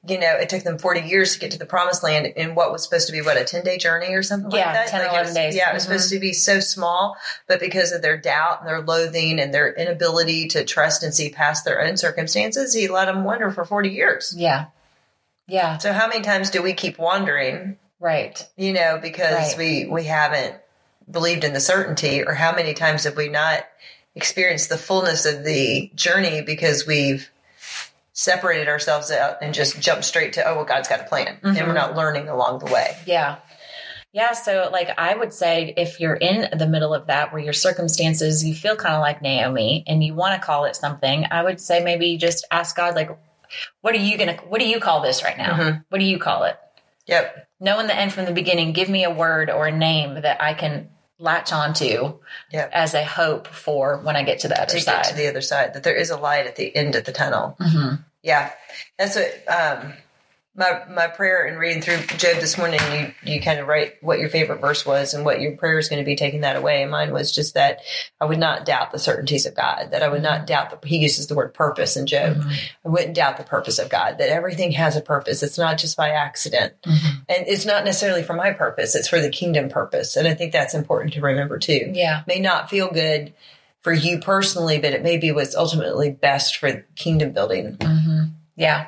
you 0.06 0.18
know, 0.18 0.36
it 0.36 0.48
took 0.48 0.62
them 0.64 0.78
40 0.78 1.02
years 1.02 1.32
to 1.34 1.38
get 1.38 1.52
to 1.52 1.58
the 1.58 1.64
promised 1.64 2.02
land 2.02 2.26
in 2.26 2.54
what 2.54 2.72
was 2.72 2.82
supposed 2.84 3.06
to 3.06 3.12
be, 3.12 3.22
what, 3.22 3.36
a 3.40 3.44
10 3.44 3.64
day 3.64 3.78
journey 3.78 4.12
or 4.14 4.22
something 4.22 4.50
Yeah, 4.50 4.66
like 4.66 4.74
that? 4.74 4.88
10 4.88 5.00
Like, 5.00 5.10
11 5.10 5.26
was- 5.28 5.34
days. 5.34 5.56
Yeah, 5.56 5.70
it 5.70 5.74
was 5.74 5.84
supposed 5.84 6.08
mm-hmm. 6.08 6.16
to 6.16 6.20
be 6.20 6.32
so 6.32 6.60
small, 6.60 7.16
but 7.46 7.60
because 7.60 7.92
of 7.92 8.02
their 8.02 8.18
doubt 8.18 8.60
and 8.60 8.68
their 8.68 8.82
loathing 8.82 9.38
and 9.40 9.54
their 9.54 9.72
inability 9.72 10.48
to 10.48 10.64
trust 10.64 11.02
and 11.02 11.14
see 11.14 11.30
past 11.30 11.64
their 11.64 11.80
own 11.80 11.96
circumstances, 11.96 12.74
he 12.74 12.88
let 12.88 13.06
them 13.06 13.24
wander 13.24 13.50
for 13.50 13.64
40 13.64 13.90
years. 13.90 14.34
yeah 14.36 14.66
yeah 15.46 15.78
So 15.78 15.92
how 15.92 16.08
many 16.08 16.22
times 16.22 16.50
do 16.50 16.62
we 16.62 16.72
keep 16.74 16.98
wandering 16.98 17.76
right 18.04 18.46
you 18.56 18.72
know, 18.72 18.98
because 19.02 19.56
Right. 19.56 19.58
we 19.58 19.86
we 19.86 20.04
haven't 20.04 20.54
believed 21.10 21.42
in 21.44 21.52
the 21.52 21.60
certainty, 21.60 22.22
or 22.22 22.32
how 22.34 22.54
many 22.54 22.72
times 22.74 23.04
have 23.04 23.16
we 23.16 23.28
not 23.28 23.64
experienced 24.14 24.68
the 24.68 24.78
fullness 24.78 25.26
of 25.26 25.44
the 25.44 25.90
journey 25.94 26.40
because 26.40 26.86
we've 26.86 27.28
separated 28.12 28.68
ourselves 28.68 29.10
out 29.10 29.38
and 29.42 29.52
just 29.52 29.80
jumped 29.80 30.04
straight 30.04 30.34
to, 30.34 30.48
oh, 30.48 30.54
well, 30.56 30.64
God's 30.64 30.88
got 30.88 31.00
a 31.00 31.04
plan, 31.04 31.36
and 31.42 31.56
Mhm. 31.56 31.66
we're 31.66 31.72
not 31.72 31.96
learning 31.96 32.28
along 32.28 32.60
the 32.60 32.66
way. 32.72 32.96
Yeah. 33.06 33.36
Yeah. 34.12 34.32
So, 34.32 34.68
like, 34.72 34.90
I 34.96 35.14
would 35.14 35.32
say 35.32 35.74
if 35.76 35.98
you're 35.98 36.14
in 36.14 36.48
the 36.56 36.66
middle 36.68 36.94
of 36.94 37.08
that 37.08 37.32
where 37.32 37.42
your 37.42 37.52
circumstances, 37.52 38.44
you 38.44 38.54
feel 38.54 38.76
kind 38.76 38.94
of 38.94 39.00
like 39.00 39.20
Naomi 39.20 39.82
and 39.88 40.04
you 40.04 40.14
want 40.14 40.40
to 40.40 40.46
call 40.46 40.64
it 40.66 40.76
something, 40.76 41.26
I 41.32 41.42
would 41.42 41.60
say 41.60 41.82
maybe 41.82 42.16
just 42.16 42.46
ask 42.52 42.76
God, 42.76 42.94
like, 42.94 43.10
what 43.80 43.92
are 43.94 43.98
you 43.98 44.16
going 44.16 44.36
to, 44.36 44.44
what 44.44 44.60
do 44.60 44.68
you 44.68 44.78
call 44.78 45.00
this 45.00 45.24
right 45.24 45.36
now? 45.36 45.54
Mhm. 45.54 45.84
What 45.88 45.98
do 45.98 46.04
you 46.04 46.18
call 46.20 46.44
it? 46.44 46.56
Yep. 47.06 47.48
Knowing 47.64 47.86
the 47.86 47.96
end 47.96 48.12
from 48.12 48.26
the 48.26 48.32
beginning, 48.32 48.72
give 48.72 48.88
me 48.90 49.04
a 49.04 49.10
word 49.10 49.48
or 49.50 49.66
a 49.66 49.72
name 49.76 50.20
that 50.20 50.42
I 50.42 50.52
can 50.54 50.90
latch 51.18 51.50
onto 51.52 52.18
Yep. 52.52 52.70
as 52.74 52.92
a 52.92 53.02
hope 53.02 53.46
for 53.48 53.98
when 53.98 54.16
I 54.16 54.22
get 54.22 54.40
to 54.40 54.48
the 54.48 54.60
other 54.60 54.74
To 54.74 54.80
side. 54.80 55.02
get 55.04 55.04
to 55.10 55.14
the 55.16 55.28
other 55.28 55.40
side, 55.40 55.72
that 55.74 55.82
there 55.82 55.94
is 55.94 56.10
a 56.10 56.16
light 56.18 56.46
at 56.46 56.56
the 56.56 56.74
end 56.76 56.94
of 56.94 57.04
the 57.04 57.12
tunnel. 57.12 57.56
Mhm. 57.60 58.04
Yeah, 58.22 58.50
that's 58.98 59.16
what 59.16 59.42
um, 59.48 59.94
my 60.56 60.82
my 60.88 61.08
prayer 61.08 61.46
in 61.46 61.58
reading 61.58 61.82
through 61.82 61.96
Job 62.16 62.40
this 62.40 62.56
morning. 62.56 62.78
You 63.24 63.34
you 63.34 63.40
kind 63.42 63.58
of 63.58 63.66
write 63.66 63.94
what 64.02 64.20
your 64.20 64.28
favorite 64.28 64.60
verse 64.60 64.86
was 64.86 65.12
and 65.12 65.24
what 65.24 65.40
your 65.40 65.56
prayer 65.56 65.78
is 65.78 65.88
going 65.88 65.98
to 66.00 66.04
be 66.06 66.14
taking 66.14 66.42
that 66.42 66.54
away. 66.56 66.82
And 66.82 66.90
mine 66.92 67.12
was 67.12 67.32
just 67.34 67.54
that 67.54 67.80
I 68.20 68.24
would 68.26 68.38
not 68.38 68.64
doubt 68.64 68.92
the 68.92 68.98
certainties 69.00 69.46
of 69.46 69.54
God. 69.56 69.90
That 69.90 70.02
I 70.04 70.08
would 70.08 70.22
not 70.22 70.46
doubt 70.46 70.70
that 70.70 70.84
He 70.84 70.98
uses 70.98 71.26
the 71.26 71.34
word 71.34 71.54
purpose 71.54 71.96
in 71.96 72.06
Job. 72.06 72.36
Mhm. 72.36 72.52
I 72.84 72.88
wouldn't 72.88 73.14
doubt 73.14 73.36
the 73.36 73.42
purpose 73.42 73.78
of 73.80 73.88
God. 73.88 74.18
That 74.18 74.28
everything 74.28 74.72
has 74.72 74.96
a 74.96 75.00
purpose. 75.00 75.42
It's 75.42 75.58
not 75.58 75.76
just 75.76 75.96
by 75.96 76.10
accident, 76.10 76.74
Mhm. 76.82 77.22
and 77.28 77.48
it's 77.48 77.64
not 77.64 77.84
necessarily 77.84 78.22
for 78.22 78.34
my 78.34 78.52
purpose. 78.52 78.94
It's 78.94 79.08
for 79.08 79.20
the 79.20 79.30
kingdom 79.30 79.68
purpose. 79.68 80.14
And 80.16 80.28
I 80.28 80.34
think 80.34 80.52
that's 80.52 80.74
important 80.74 81.14
to 81.14 81.20
remember 81.20 81.58
too 81.58 81.90
Yeah. 81.92 82.22
may 82.28 82.38
not 82.38 82.70
feel 82.70 82.88
good 82.92 83.32
for 83.82 83.92
you 83.92 84.18
personally, 84.20 84.78
but 84.78 84.92
it 84.92 85.02
may 85.02 85.16
be 85.16 85.32
what's 85.32 85.56
ultimately 85.56 86.10
best 86.10 86.56
for 86.56 86.84
kingdom 86.94 87.32
building. 87.32 87.76
hmm 87.80 88.22
Yeah. 88.56 88.86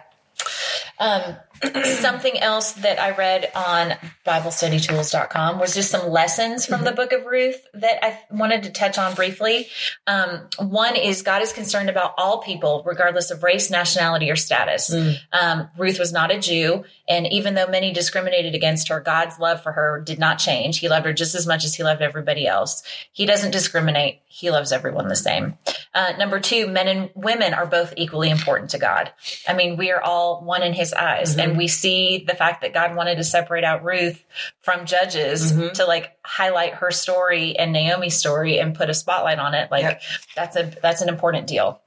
Um, 0.98 1.36
something 1.84 2.38
else 2.38 2.72
that 2.72 3.00
I 3.00 3.10
read 3.16 3.50
on 3.54 3.94
BibleStudyTools.com 4.26 5.58
was 5.58 5.74
just 5.74 5.90
some 5.90 6.10
lessons 6.10 6.66
from 6.66 6.84
the 6.84 6.92
book 6.92 7.12
of 7.12 7.26
Ruth 7.26 7.66
that 7.74 8.04
I 8.04 8.18
wanted 8.30 8.64
to 8.64 8.70
touch 8.70 8.98
on 8.98 9.14
briefly. 9.14 9.68
Um, 10.06 10.48
one 10.58 10.96
is 10.96 11.22
God 11.22 11.42
is 11.42 11.52
concerned 11.52 11.88
about 11.88 12.14
all 12.18 12.42
people, 12.42 12.82
regardless 12.84 13.30
of 13.30 13.42
race, 13.42 13.70
nationality, 13.70 14.30
or 14.30 14.36
status. 14.36 14.90
Um, 15.32 15.68
Ruth 15.78 15.98
was 15.98 16.12
not 16.12 16.30
a 16.30 16.38
Jew, 16.38 16.84
and 17.08 17.26
even 17.28 17.54
though 17.54 17.66
many 17.66 17.92
discriminated 17.92 18.54
against 18.54 18.88
her, 18.88 19.00
God's 19.00 19.38
love 19.38 19.62
for 19.62 19.72
her 19.72 20.02
did 20.04 20.18
not 20.18 20.38
change. 20.38 20.78
He 20.78 20.88
loved 20.88 21.06
her 21.06 21.12
just 21.12 21.34
as 21.34 21.46
much 21.46 21.64
as 21.64 21.74
he 21.74 21.82
loved 21.82 22.02
everybody 22.02 22.46
else. 22.46 22.82
He 23.12 23.26
doesn't 23.26 23.50
discriminate. 23.52 24.20
He 24.26 24.50
loves 24.50 24.72
everyone 24.72 25.08
the 25.08 25.16
same. 25.16 25.56
Uh, 25.94 26.12
number 26.18 26.40
two, 26.40 26.66
men 26.66 26.88
and 26.88 27.10
women 27.14 27.54
are 27.54 27.66
both 27.66 27.94
equally 27.96 28.28
important 28.28 28.70
to 28.70 28.78
God. 28.78 29.10
I 29.48 29.54
mean, 29.54 29.76
we 29.76 29.90
are 29.90 30.00
all 30.00 30.44
one 30.44 30.62
in 30.62 30.74
his 30.74 30.92
eyes, 30.92 31.36
and 31.46 31.56
we 31.56 31.68
see 31.68 32.24
the 32.26 32.34
fact 32.34 32.60
that 32.62 32.74
God 32.74 32.96
wanted 32.96 33.16
to 33.16 33.24
separate 33.24 33.64
out 33.64 33.84
Ruth 33.84 34.24
from 34.60 34.84
Judges 34.84 35.52
to 35.74 35.84
like 35.86 36.16
highlight 36.22 36.74
her 36.74 36.90
story 36.90 37.56
and 37.56 37.72
Naomi's 37.72 38.18
story 38.18 38.58
and 38.58 38.74
put 38.74 38.90
a 38.90 38.94
spotlight 38.94 39.38
on 39.38 39.54
it. 39.54 39.70
Like 39.70 39.82
Yep. 39.82 40.02
that's 40.34 40.56
a 40.56 40.72
that's 40.82 41.00
an 41.02 41.08
important 41.08 41.46
deal. 41.46 41.80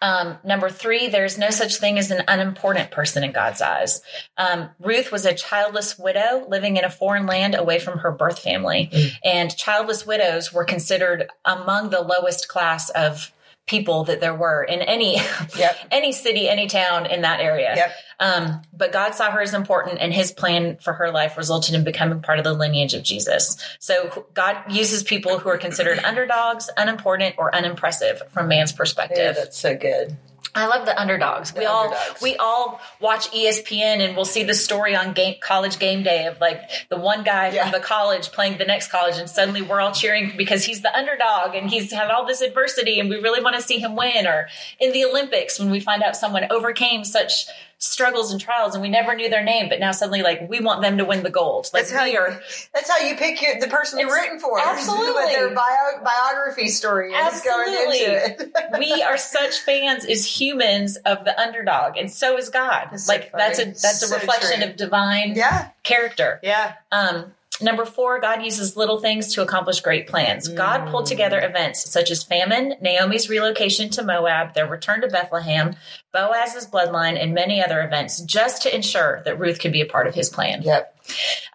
Um, 0.00 0.38
number 0.44 0.70
three, 0.70 1.08
there's 1.08 1.36
no 1.38 1.50
such 1.50 1.76
thing 1.76 1.98
as 1.98 2.10
an 2.10 2.22
unimportant 2.28 2.90
person 2.92 3.24
in 3.24 3.32
God's 3.32 3.60
eyes. 3.60 4.00
Um, 4.36 4.70
Ruth 4.78 5.10
was 5.10 5.26
a 5.26 5.34
childless 5.34 5.98
widow 5.98 6.46
living 6.48 6.76
in 6.76 6.84
a 6.84 6.90
foreign 6.90 7.26
land 7.26 7.54
away 7.56 7.78
from 7.80 7.98
her 7.98 8.12
birth 8.12 8.38
family. 8.38 8.90
And 9.24 9.54
childless 9.56 10.06
widows 10.06 10.52
were 10.52 10.64
considered 10.64 11.28
among 11.44 11.90
the 11.90 12.00
lowest 12.00 12.48
class 12.48 12.90
of 12.90 13.32
people 13.68 14.04
that 14.04 14.20
there 14.20 14.34
were 14.34 14.64
in 14.64 14.80
any 14.82 15.20
Yep. 15.56 15.76
any 15.92 16.10
city, 16.12 16.48
any 16.48 16.66
town 16.66 17.06
in 17.06 17.20
that 17.22 17.40
area. 17.40 17.74
Yep. 17.76 17.92
Um, 18.20 18.62
but 18.72 18.90
God 18.90 19.14
saw 19.14 19.30
her 19.30 19.40
as 19.40 19.54
important, 19.54 19.98
and 20.00 20.12
His 20.12 20.32
plan 20.32 20.78
for 20.78 20.92
her 20.94 21.12
life 21.12 21.36
resulted 21.36 21.74
in 21.76 21.84
becoming 21.84 22.20
part 22.20 22.38
of 22.38 22.44
the 22.44 22.52
lineage 22.54 22.94
of 22.94 23.04
Jesus. 23.04 23.56
So 23.78 24.26
God 24.34 24.56
uses 24.68 25.02
people 25.04 25.38
who 25.38 25.48
are 25.48 25.58
considered 25.58 26.00
underdogs, 26.00 26.68
unimportant, 26.76 27.36
or 27.38 27.54
unimpressive 27.54 28.22
from 28.30 28.48
man's 28.48 28.72
Yeah, 28.72 28.76
perspective. 28.78 29.36
that's 29.36 29.58
so 29.58 29.76
good. 29.76 30.16
I 30.54 30.66
love 30.66 30.86
the 30.86 30.98
underdogs. 31.00 31.54
we 31.54 31.64
all 31.66 31.84
underdogs. 31.92 32.22
we 32.22 32.36
all 32.36 32.80
watch 33.00 33.30
ESPN 33.30 34.00
and 34.00 34.16
we'll 34.16 34.24
see 34.24 34.42
the 34.42 34.54
story 34.54 34.96
on 34.96 35.12
game 35.12 35.36
college 35.40 35.78
game 35.78 36.02
day 36.02 36.26
of 36.26 36.40
like 36.40 36.60
the 36.88 36.96
one 36.96 37.22
guy 37.24 37.50
Yeah. 37.50 37.64
from 37.70 37.72
the 37.80 37.84
college 37.86 38.30
playing 38.32 38.58
the 38.58 38.64
next 38.64 38.90
college 38.90 39.16
and 39.18 39.28
suddenly 39.28 39.62
we're 39.62 39.80
all 39.80 39.92
cheering 39.92 40.32
because 40.36 40.64
he's 40.64 40.80
the 40.82 40.94
underdog 40.96 41.54
and 41.54 41.70
he's 41.70 41.92
had 41.92 42.10
all 42.10 42.26
this 42.26 42.40
adversity 42.40 42.98
and 43.00 43.08
we 43.08 43.16
really 43.16 43.42
want 43.42 43.56
to 43.56 43.62
see 43.62 43.78
him 43.78 43.94
win 43.96 44.26
or 44.26 44.48
in 44.80 44.92
the 44.92 45.04
Olympics 45.04 45.58
when 45.58 45.70
we 45.70 45.80
find 45.80 46.02
out 46.02 46.16
someone 46.16 46.46
overcame 46.50 47.04
such 47.04 47.46
struggles 47.80 48.32
and 48.32 48.40
trials 48.40 48.74
and 48.74 48.82
we 48.82 48.88
never 48.88 49.14
knew 49.14 49.28
their 49.28 49.44
name 49.44 49.68
but 49.68 49.78
now 49.78 49.92
suddenly 49.92 50.20
like 50.20 50.48
we 50.50 50.58
want 50.58 50.82
them 50.82 50.98
to 50.98 51.04
win 51.04 51.22
the 51.22 51.30
gold. 51.30 51.70
Like 51.72 51.84
That's 51.84 51.92
how 51.92 52.04
you. 52.04 52.18
are 52.18 52.40
That's 52.74 52.90
how 52.90 53.06
you 53.06 53.14
pick 53.16 53.40
your, 53.40 53.60
the 53.60 53.68
person 53.68 54.00
you're 54.00 54.12
rooting 54.12 54.40
for. 54.40 54.58
absolutely. 54.58 55.12
what 55.12 55.32
their 55.32 55.54
bio, 55.54 56.02
biography 56.02 56.68
story 56.68 57.12
is 57.12 57.42
going 57.42 57.68
Absolutely. 57.68 58.04
into 58.04 58.52
it. 58.52 58.78
we 58.78 59.02
are 59.02 59.16
such 59.16 59.60
fans 59.60 60.04
as 60.04 60.24
humans 60.40 60.96
of 61.06 61.24
the 61.24 61.38
underdog 61.40 61.96
and 61.96 62.10
so 62.10 62.36
is 62.36 62.48
God. 62.48 62.88
That's 62.90 63.04
so 63.04 63.12
like 63.12 63.30
that's 63.32 63.58
a 63.60 63.66
that's 63.66 64.02
a 64.02 64.06
So 64.08 64.14
reflection 64.16 64.60
true. 64.60 64.70
of 64.70 64.76
divine 64.76 65.34
yeah, 65.36 65.68
character. 65.84 66.40
yeah. 66.42 66.74
Um, 66.90 67.32
number 67.60 67.84
four, 67.84 68.20
God 68.20 68.42
uses 68.42 68.76
little 68.76 69.00
things 69.00 69.34
to 69.34 69.42
accomplish 69.42 69.80
great 69.80 70.06
plans. 70.06 70.48
God 70.48 70.90
pulled 70.90 71.06
together 71.06 71.40
events 71.40 71.90
such 71.90 72.10
as 72.10 72.22
famine, 72.22 72.74
Naomi's 72.80 73.28
relocation 73.28 73.90
to 73.90 74.02
Moab, 74.02 74.54
their 74.54 74.66
return 74.66 75.00
to 75.02 75.08
Bethlehem, 75.08 75.76
Boaz's 76.12 76.66
bloodline, 76.66 77.20
and 77.20 77.34
many 77.34 77.62
other 77.62 77.82
events 77.82 78.20
just 78.20 78.62
to 78.62 78.74
ensure 78.74 79.22
that 79.24 79.38
Ruth 79.38 79.60
could 79.60 79.72
be 79.72 79.80
a 79.80 79.86
part 79.86 80.06
of 80.06 80.14
his 80.14 80.28
plan. 80.28 80.62
Yep. 80.62 80.94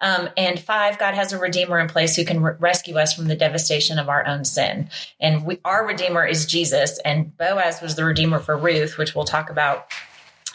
Um, 0.02 0.30
and 0.36 0.60
five, 0.60 0.98
God 0.98 1.14
has 1.14 1.32
a 1.32 1.38
redeemer 1.38 1.80
in 1.80 1.88
place 1.88 2.16
who 2.16 2.26
can 2.26 2.42
re- 2.42 2.56
rescue 2.60 2.98
us 2.98 3.14
from 3.14 3.28
the 3.28 3.36
devastation 3.36 4.00
of 4.00 4.10
our 4.10 4.26
own 4.26 4.46
sin. 4.46 4.90
And 5.20 5.46
we, 5.46 5.60
our 5.64 5.86
redeemer 5.86 6.26
is 6.26 6.46
Jesus, 6.46 7.00
and 7.00 7.36
Boaz 7.38 7.82
was 7.82 7.96
the 7.96 8.04
redeemer 8.04 8.40
for 8.40 8.58
Ruth, 8.58 8.98
which 8.98 9.16
we'll 9.16 9.26
talk 9.26 9.50
about. 9.50 9.88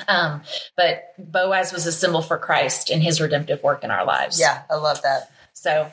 Um, 0.06 0.42
but 0.76 1.14
Boaz 1.18 1.72
was 1.72 1.86
a 1.86 1.92
symbol 1.92 2.22
for 2.22 2.38
Christ 2.38 2.90
and 2.90 3.02
his 3.02 3.20
redemptive 3.20 3.62
work 3.62 3.82
in 3.82 3.90
our 3.90 4.04
lives. 4.04 4.38
Yeah, 4.38 4.62
I 4.70 4.76
love 4.76 5.02
that. 5.02 5.30
So 5.60 5.90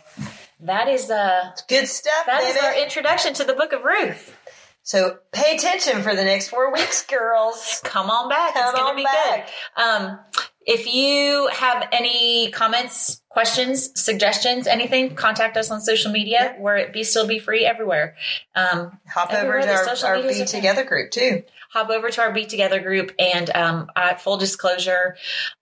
that 0.60 0.88
is 0.88 1.10
uh 1.10 1.52
Good 1.68 1.88
stuff, 1.88 2.26
that 2.28 2.42
baby. 2.42 2.52
is 2.58 2.64
our 2.64 2.76
introduction 2.84 3.34
to 3.36 3.44
the 3.44 3.54
book 3.54 3.74
of 3.74 3.84
Ruth. 3.84 4.36
so 4.84 5.18
pay 5.32 5.56
attention 5.56 6.04
for 6.04 6.16
the 6.16 6.24
next 6.24 6.50
four 6.50 6.72
weeks, 6.72 7.04
girls. 7.06 7.82
Come 7.84 8.10
on 8.12 8.30
back. 8.30 8.54
Come 8.54 8.70
it's 8.70 8.80
gonna 8.80 8.96
be 8.96 9.04
back. 9.04 9.48
good. 9.76 9.82
Um 9.84 10.20
if 10.66 10.92
you 10.92 11.48
have 11.54 11.88
any 11.92 12.50
comments, 12.52 13.22
questions, 13.30 13.92
suggestions, 14.02 14.66
anything, 14.68 15.16
contact 15.16 15.58
us 15.58 15.70
on 15.70 15.80
social 15.82 16.12
media. 16.12 16.56
We're 16.58 16.78
at 16.78 16.94
Be 16.94 17.04
Still 17.04 17.28
Be 17.28 17.38
Free 17.40 17.66
everywhere. 17.66 18.16
Um, 18.56 18.98
Hop 19.14 19.32
Everywhere 19.32 19.60
over 19.60 19.96
to 19.96 20.06
our, 20.08 20.16
our 20.16 20.24
Be. 20.24 20.44
Together 20.46 20.84
group 20.84 21.12
too. 21.12 21.44
hop 21.70 21.90
over 21.90 22.10
to 22.10 22.22
our 22.22 22.32
Be 22.34 22.46
Together 22.46 22.80
group. 22.80 23.12
And 23.20 23.50
um, 23.56 23.92
I, 23.96 24.16
full 24.16 24.38
disclosure, 24.38 25.18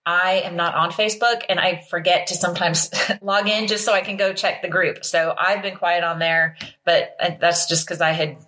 I 0.06 0.42
am 0.44 0.56
not 0.56 0.74
on 0.74 0.90
Facebook 0.90 1.42
and 1.48 1.60
I 1.60 1.82
forget 1.90 2.28
to 2.28 2.34
sometimes 2.34 2.90
log 3.20 3.46
in 3.48 3.66
just 3.66 3.84
so 3.84 3.92
I 3.92 4.00
can 4.00 4.16
go 4.16 4.32
check 4.32 4.62
the 4.62 4.68
group. 4.68 5.04
So 5.04 5.34
I've 5.38 5.60
been 5.62 5.76
quiet 5.76 6.02
on 6.04 6.18
there, 6.18 6.56
but 6.84 7.14
uh, 7.20 7.30
that's 7.40 7.66
just 7.66 7.86
because 7.86 8.00
I 8.00 8.12
had. 8.12 8.38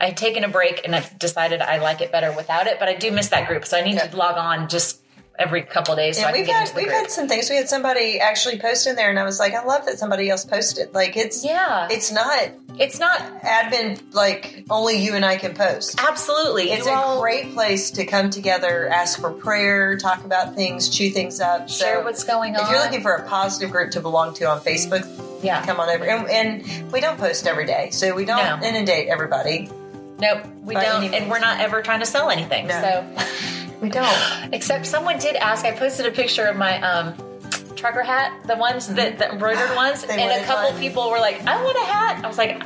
I 0.00 0.06
had 0.06 0.16
taken 0.16 0.44
a 0.44 0.48
break 0.48 0.82
and 0.84 0.94
I've 0.94 1.18
decided 1.18 1.60
I 1.60 1.78
like 1.78 2.00
it 2.02 2.12
better 2.12 2.30
without 2.32 2.68
it, 2.68 2.78
but 2.78 2.88
I 2.88 2.94
do 2.94 3.10
miss 3.10 3.30
that 3.30 3.48
group. 3.48 3.66
So 3.66 3.76
I 3.76 3.80
need 3.82 3.94
Yeah. 3.96 4.06
to 4.06 4.16
log 4.16 4.36
on 4.36 4.68
just 4.68 5.00
every 5.38 5.62
couple 5.62 5.92
of 5.94 5.98
days 5.98 6.18
so 6.18 6.24
And 6.26 6.32
we've 6.36 6.46
had 6.46 6.72
we've 6.74 6.86
group. 6.86 6.96
had 6.96 7.10
some 7.10 7.28
things. 7.28 7.48
We 7.48 7.56
had 7.56 7.68
somebody 7.68 8.18
actually 8.20 8.58
post 8.58 8.86
in 8.86 8.96
there, 8.96 9.08
and 9.10 9.18
I 9.18 9.24
was 9.24 9.38
like, 9.38 9.54
I 9.54 9.64
love 9.64 9.86
that 9.86 9.98
somebody 9.98 10.28
else 10.30 10.44
posted. 10.44 10.92
Like 10.94 11.16
it's 11.16 11.44
yeah, 11.44 11.88
it's 11.90 12.10
not 12.10 12.48
it's 12.78 12.98
not 13.00 13.20
admin 13.42 14.00
like 14.14 14.64
only 14.70 14.98
you 14.98 15.14
and 15.14 15.24
I 15.24 15.36
can 15.36 15.54
post. 15.54 16.00
absolutely. 16.00 16.70
It's 16.72 16.86
You 16.86 16.92
a 16.92 16.96
all 16.96 17.20
great 17.20 17.52
place 17.54 17.90
to 17.92 18.04
come 18.06 18.30
together, 18.30 18.88
ask 18.88 19.20
for 19.20 19.30
prayer, 19.32 19.96
talk 19.96 20.24
about 20.24 20.54
things, 20.54 20.88
chew 20.88 21.10
things 21.10 21.40
up. 21.40 21.68
share 21.68 21.96
So 21.98 22.04
what's 22.04 22.24
going 22.24 22.56
on. 22.56 22.62
if 22.64 22.70
you're 22.70 22.80
looking 22.80 23.00
for 23.02 23.12
a 23.14 23.26
positive 23.28 23.70
group 23.70 23.90
to 23.92 24.00
belong 24.00 24.34
to 24.34 24.48
on 24.48 24.60
Facebook, 24.60 25.04
yeah, 25.42 25.64
come 25.64 25.78
on 25.80 25.88
over. 25.88 26.04
And, 26.04 26.28
and 26.28 26.92
we 26.92 27.00
don't 27.00 27.18
post 27.18 27.46
every 27.46 27.66
day, 27.66 27.90
so 27.90 28.14
we 28.14 28.24
don't 28.24 28.60
No. 28.60 28.66
inundate 28.66 29.08
everybody. 29.08 29.68
nope, 30.18 30.42
we 30.62 30.74
don't, 30.74 31.14
and 31.14 31.30
we're 31.30 31.38
not 31.40 31.60
ever 31.60 31.80
trying 31.82 32.00
to 32.00 32.06
sell 32.06 32.30
anything. 32.30 32.66
No. 32.68 32.80
So. 32.80 33.24
We 33.80 33.88
don't. 33.90 34.52
Except 34.52 34.86
someone 34.86 35.18
did 35.18 35.36
ask. 35.36 35.64
I 35.64 35.72
posted 35.72 36.06
a 36.06 36.10
picture 36.10 36.44
of 36.46 36.56
my 36.56 36.80
um, 36.82 37.14
trucker 37.76 38.02
hat, 38.02 38.32
the 38.46 38.56
ones 38.56 38.88
that 38.94 39.18
the 39.18 39.30
embroidered 39.30 39.74
ones, 39.76 40.04
and 40.04 40.20
a 40.20 40.44
couple 40.44 40.70
one. 40.70 40.80
people 40.80 41.10
were 41.10 41.20
like, 41.20 41.40
"I 41.46 41.62
want 41.62 41.76
a 41.76 41.84
hat." 41.92 42.24
I 42.24 42.26
was 42.28 42.38
like, 42.38 42.60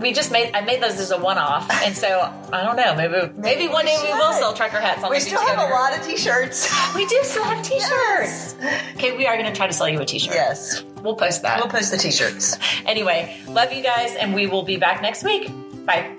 "We 0.00 0.12
just 0.12 0.32
made. 0.32 0.54
I 0.54 0.62
made 0.62 0.82
those 0.82 0.98
as 0.98 1.10
a 1.10 1.18
one-off," 1.18 1.70
and 1.84 1.94
so 1.94 2.20
I 2.52 2.62
don't 2.64 2.76
know. 2.76 2.94
Maybe 2.94 3.32
maybe, 3.36 3.68
one 3.68 3.84
day 3.84 3.96
we 4.02 4.08
will 4.14 4.32
sell 4.32 4.54
trucker 4.54 4.80
hats. 4.80 5.04
On 5.04 5.10
We 5.10 5.20
still 5.20 5.40
have 5.46 5.58
a 5.58 5.72
lot 5.74 5.96
of 5.96 6.04
t-shirts. 6.06 6.72
We 6.96 7.04
do 7.06 7.18
still 7.22 7.44
have 7.44 7.62
T-shirts. 7.62 8.56
Okay, 8.94 9.14
we 9.16 9.26
are 9.26 9.36
going 9.36 9.46
to 9.52 9.54
try 9.54 9.66
to 9.66 9.72
sell 9.74 9.88
you 9.88 10.00
a 10.00 10.04
T-shirt. 10.06 10.32
yes, 10.34 10.82
We'll 11.02 11.16
post 11.16 11.42
that. 11.42 11.58
we'll 11.58 11.68
post 11.68 11.90
the 11.90 11.98
t-shirts. 11.98 12.56
anyway, 12.86 13.38
love 13.46 13.72
you 13.72 13.82
guys, 13.82 14.14
and 14.16 14.32
we 14.34 14.46
will 14.46 14.62
be 14.62 14.78
back 14.78 15.02
next 15.02 15.22
week. 15.22 15.50
Bye. 15.84 16.15